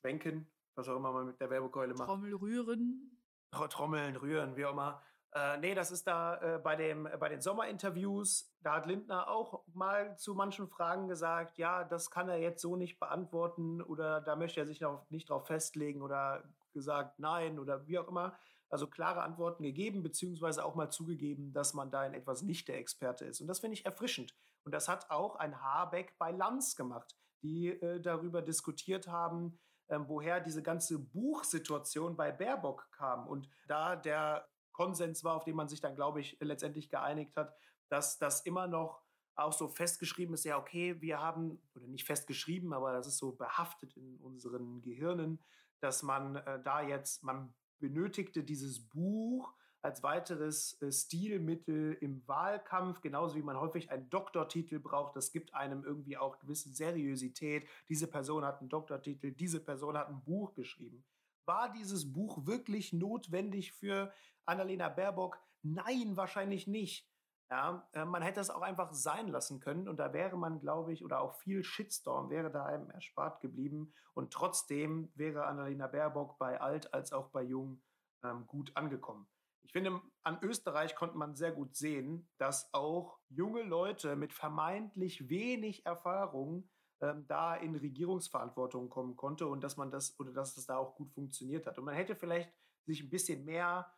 [0.00, 2.08] schwenken, was auch immer man mit der Werbekeule macht.
[2.08, 3.20] Trommel rühren.
[3.52, 5.00] Trommeln, rühren, wie auch immer.
[5.32, 8.52] Äh, nee, das ist da äh, bei, dem, äh, bei den Sommerinterviews.
[8.62, 12.74] Da hat Lindner auch mal zu manchen Fragen gesagt, ja, das kann er jetzt so
[12.74, 17.86] nicht beantworten oder da möchte er sich noch nicht drauf festlegen oder gesagt nein oder
[17.86, 18.36] wie auch immer.
[18.72, 22.78] Also klare Antworten gegeben, beziehungsweise auch mal zugegeben, dass man da in etwas nicht der
[22.78, 23.40] Experte ist.
[23.42, 24.34] Und das finde ich erfrischend.
[24.64, 29.58] Und das hat auch ein Habeck bei Lanz gemacht, die äh, darüber diskutiert haben,
[29.90, 33.26] ähm, woher diese ganze Buchsituation bei Baerbock kam.
[33.26, 37.54] Und da der Konsens war, auf den man sich dann, glaube ich, letztendlich geeinigt hat,
[37.90, 39.02] dass das immer noch
[39.34, 43.32] auch so festgeschrieben ist, ja, okay, wir haben, oder nicht festgeschrieben, aber das ist so
[43.32, 45.42] behaftet in unseren Gehirnen,
[45.80, 49.52] dass man äh, da jetzt, man benötigte dieses Buch
[49.82, 55.16] als weiteres äh, Stilmittel im Wahlkampf, genauso wie man häufig einen Doktortitel braucht.
[55.16, 57.68] Das gibt einem irgendwie auch gewisse Seriosität.
[57.88, 61.04] Diese Person hat einen Doktortitel, diese Person hat ein Buch geschrieben.
[61.44, 64.12] War dieses Buch wirklich notwendig für
[64.46, 65.40] Annalena Baerbock?
[65.62, 67.11] Nein, wahrscheinlich nicht.
[67.52, 70.90] Ja, äh, man hätte es auch einfach sein lassen können und da wäre man, glaube
[70.90, 76.38] ich, oder auch viel Shitstorm wäre da einem erspart geblieben und trotzdem wäre Annalena Baerbock
[76.38, 77.82] bei alt als auch bei jung
[78.24, 79.26] ähm, gut angekommen.
[79.64, 85.28] Ich finde, an Österreich konnte man sehr gut sehen, dass auch junge Leute mit vermeintlich
[85.28, 86.70] wenig Erfahrung
[87.02, 90.94] ähm, da in Regierungsverantwortung kommen konnte und dass man das oder dass das da auch
[90.94, 91.76] gut funktioniert hat.
[91.78, 92.50] Und man hätte vielleicht
[92.86, 93.92] sich ein bisschen mehr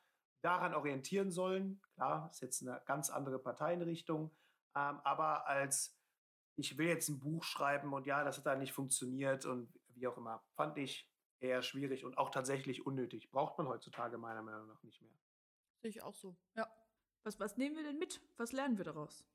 [0.45, 1.81] daran orientieren sollen.
[1.95, 4.31] Klar, ist jetzt eine ganz andere Parteienrichtung,
[4.77, 5.99] ähm, aber als
[6.57, 10.07] ich will jetzt ein Buch schreiben und ja, das hat da nicht funktioniert und wie
[10.07, 13.31] auch immer, fand ich eher schwierig und auch tatsächlich unnötig.
[13.31, 15.11] Braucht man heutzutage meiner Meinung nach nicht mehr.
[15.81, 16.37] Sehe ich auch so.
[16.55, 16.69] Ja.
[17.23, 18.21] Was, was nehmen wir denn mit?
[18.37, 19.27] Was lernen wir daraus?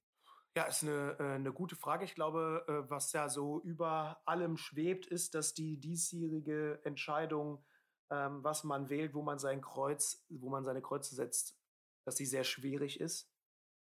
[0.56, 2.06] Ja, ist eine, äh, eine gute Frage.
[2.06, 7.64] Ich glaube, äh, was ja so über allem schwebt, ist, dass die diesjährige Entscheidung
[8.10, 11.58] ähm, was man wählt, wo man sein Kreuz, wo man seine Kreuze setzt,
[12.06, 13.32] dass sie sehr schwierig ist.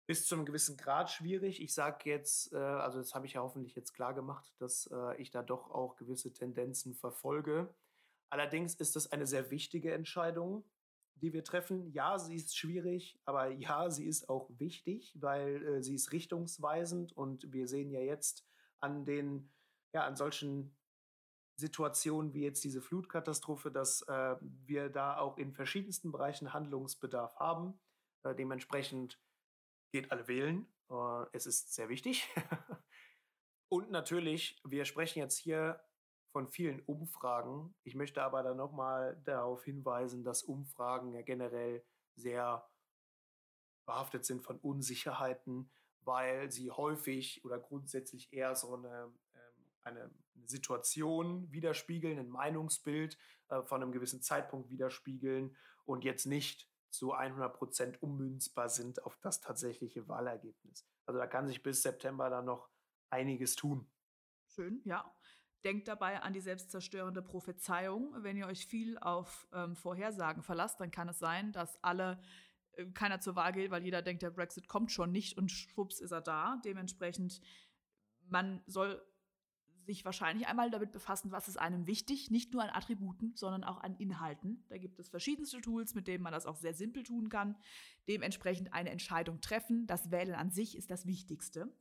[0.06, 1.60] Bis zu einem gewissen Grad schwierig.
[1.62, 5.20] Ich sage jetzt, äh, also das habe ich ja hoffentlich jetzt klar gemacht, dass äh,
[5.20, 7.74] ich da doch auch gewisse Tendenzen verfolge.
[8.30, 10.64] Allerdings ist das eine sehr wichtige Entscheidung,
[11.14, 11.90] die wir treffen.
[11.92, 17.12] Ja, sie ist schwierig, aber ja, sie ist auch wichtig, weil äh, sie ist richtungsweisend
[17.12, 18.46] und wir sehen ja jetzt
[18.80, 19.50] an den,
[19.92, 20.77] ja, an solchen
[21.58, 27.80] Situationen wie jetzt diese Flutkatastrophe, dass äh, wir da auch in verschiedensten Bereichen Handlungsbedarf haben.
[28.22, 29.20] Äh, dementsprechend
[29.90, 30.68] geht alle wählen.
[30.88, 32.28] Äh, es ist sehr wichtig.
[33.68, 35.80] Und natürlich, wir sprechen jetzt hier
[36.30, 37.74] von vielen Umfragen.
[37.82, 41.84] Ich möchte aber dann nochmal darauf hinweisen, dass Umfragen ja generell
[42.14, 42.70] sehr
[43.84, 49.12] behaftet sind von Unsicherheiten, weil sie häufig oder grundsätzlich eher so eine
[49.88, 50.10] eine
[50.44, 53.18] Situation widerspiegeln, ein Meinungsbild
[53.48, 59.16] äh, von einem gewissen Zeitpunkt widerspiegeln und jetzt nicht zu 100 Prozent ummünzbar sind auf
[59.20, 60.86] das tatsächliche Wahlergebnis.
[61.06, 62.70] Also da kann sich bis September dann noch
[63.10, 63.90] einiges tun.
[64.46, 65.14] Schön, ja.
[65.64, 68.14] Denkt dabei an die selbstzerstörende Prophezeiung.
[68.22, 72.20] Wenn ihr euch viel auf ähm, Vorhersagen verlasst, dann kann es sein, dass alle
[72.72, 76.00] äh, keiner zur Wahl geht, weil jeder denkt, der Brexit kommt schon nicht und schwupps
[76.00, 76.60] ist er da.
[76.64, 77.40] Dementsprechend,
[78.28, 79.02] man soll
[79.88, 83.80] sich wahrscheinlich einmal damit befassen, was ist einem wichtig, nicht nur an Attributen, sondern auch
[83.80, 84.62] an Inhalten.
[84.68, 87.56] Da gibt es verschiedenste Tools, mit denen man das auch sehr simpel tun kann.
[88.06, 89.86] Dementsprechend eine Entscheidung treffen.
[89.86, 91.74] Das Wählen an sich ist das Wichtigste.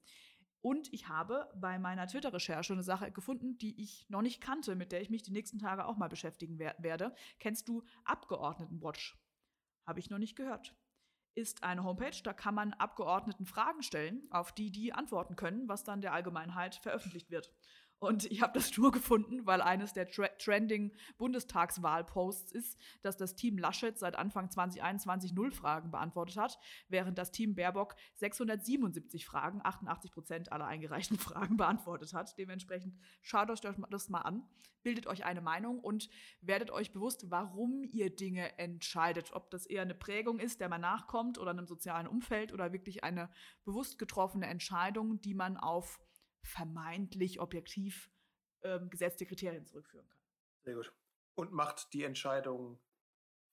[0.61, 4.93] Und ich habe bei meiner Twitter-Recherche eine Sache gefunden, die ich noch nicht kannte, mit
[4.93, 7.13] der ich mich die nächsten Tage auch mal beschäftigen werde.
[7.39, 9.17] Kennst du Abgeordnetenwatch?
[9.85, 10.73] Habe ich noch nicht gehört.
[11.35, 15.83] Ist eine Homepage, da kann man Abgeordneten Fragen stellen, auf die die antworten können, was
[15.83, 17.53] dann der Allgemeinheit veröffentlicht wird.
[17.99, 23.35] Und ich habe das nur gefunden, weil eines der Tra trending Bundestagswahlposts ist, dass das
[23.35, 29.61] Team Laschet seit Anfang 2021 null Fragen beantwortet hat, während das Team Baerbock 677 Fragen,
[29.63, 32.37] 88 Prozent aller eingereichten Fragen beantwortet hat.
[32.37, 34.47] Dementsprechend schaut euch das mal an,
[34.83, 36.07] bildet euch eine Meinung und
[36.41, 39.33] werdet euch bewusst, warum ihr Dinge entscheidet.
[39.33, 43.03] Ob das eher eine Prägung ist, der man nachkommt oder einem sozialen Umfeld oder wirklich
[43.03, 43.29] eine
[43.65, 45.99] bewusst getroffene Entscheidung, die man auf
[46.43, 48.11] vermeintlich objektiv
[48.63, 50.19] ähm, gesetzte Kriterien zurückführen kann.
[50.63, 50.93] Sehr gut.
[51.35, 52.79] Und macht die Entscheidung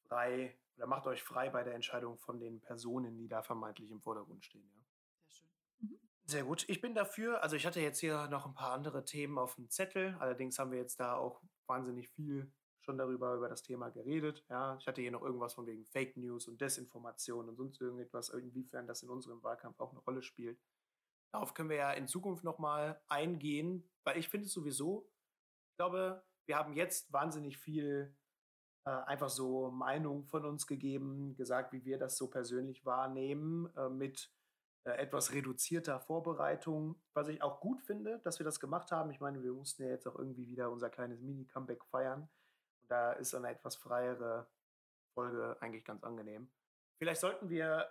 [0.09, 4.01] frei oder macht euch frei bei der Entscheidung von den Personen, die da vermeintlich im
[4.01, 4.69] Vordergrund stehen.
[4.75, 4.85] Ja?
[5.23, 5.49] Sehr schön.
[5.81, 5.99] Mhm.
[6.25, 6.65] Sehr gut.
[6.69, 9.69] Ich bin dafür, also ich hatte jetzt hier noch ein paar andere Themen auf dem
[9.71, 14.45] Zettel, allerdings haben wir jetzt da auch wahnsinnig viel schon darüber, über das Thema geredet.
[14.51, 18.29] Ja, ich hatte hier noch irgendwas von wegen Fake News und Desinformation und sonst irgendetwas,
[18.29, 20.59] inwiefern das in unserem Wahlkampf auch eine Rolle spielt.
[21.35, 25.11] Darauf können wir ja in Zukunft nochmal eingehen, weil ich finde es sowieso,
[25.73, 28.17] ich glaube, wir haben jetzt wahnsinnig viel
[28.87, 33.89] äh, einfach so Meinung von uns gegeben, gesagt, wie wir das so persönlich wahrnehmen, äh,
[33.89, 34.33] mit
[34.85, 39.11] äh, etwas reduzierter Vorbereitung, was ich auch gut finde, dass wir das gemacht haben.
[39.11, 42.29] Ich meine, wir mussten ja jetzt auch irgendwie wieder unser kleines Mini-Comeback feiern.
[42.81, 44.47] Und da ist eine etwas freiere
[45.15, 46.49] Folge eigentlich ganz angenehm.
[46.97, 47.91] Vielleicht sollten wir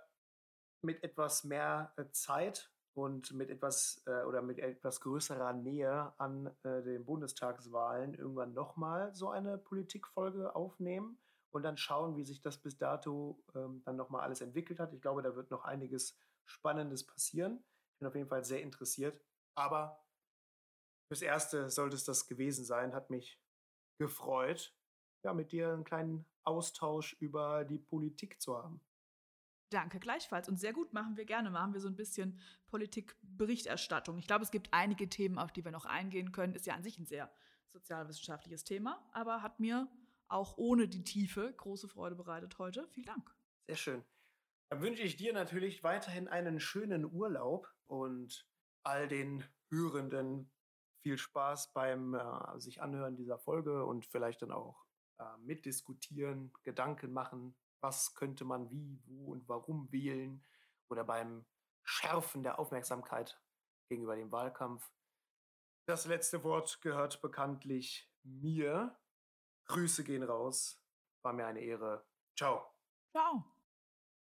[0.81, 6.47] mit etwas mehr äh, Zeit und mit etwas äh, oder mit etwas größerer Nähe an
[6.63, 11.17] äh, den Bundestagswahlen irgendwann nochmal so eine Politikfolge aufnehmen
[11.51, 14.93] und dann schauen, wie sich das bis dato ähm, dann nochmal alles entwickelt hat.
[14.93, 17.63] Ich glaube, da wird noch einiges Spannendes passieren.
[17.93, 19.19] Ich bin auf jeden Fall sehr interessiert.
[19.55, 20.03] Aber
[21.07, 22.93] fürs Erste sollte es das gewesen sein.
[22.93, 23.39] Hat mich
[23.99, 24.75] gefreut,
[25.23, 28.81] ja, mit dir einen kleinen Austausch über die Politik zu haben.
[29.69, 30.49] Danke gleichfalls.
[30.49, 31.49] Und sehr gut machen wir gerne.
[31.49, 34.17] Machen wir so ein bisschen Politikberichterstattung.
[34.17, 36.53] Ich glaube, es gibt einige Themen, auf die wir noch eingehen können.
[36.53, 37.31] Ist ja an sich ein sehr
[37.71, 39.87] sozialwissenschaftliches Thema, aber hat mir
[40.27, 42.87] auch ohne die Tiefe große Freude bereitet heute.
[42.89, 43.35] Vielen Dank.
[43.67, 44.03] Sehr schön.
[44.69, 48.47] Dann wünsche ich dir natürlich weiterhin einen schönen Urlaub und
[48.83, 50.51] all den Hörenden
[51.01, 54.85] viel Spaß beim äh, sich anhören dieser Folge und vielleicht dann auch
[55.19, 60.43] äh, mitdiskutieren, Gedanken machen, was könnte man wie, wo und warum wählen
[60.89, 61.45] oder beim
[61.83, 63.39] Schärfen der Aufmerksamkeit
[63.89, 64.89] gegenüber dem Wahlkampf.
[65.85, 68.97] Das letzte Wort gehört bekanntlich mir.
[69.65, 70.81] Grüße gehen raus.
[71.21, 72.05] War mir eine Ehre.
[72.37, 72.73] Ciao.
[73.11, 73.52] Ciao.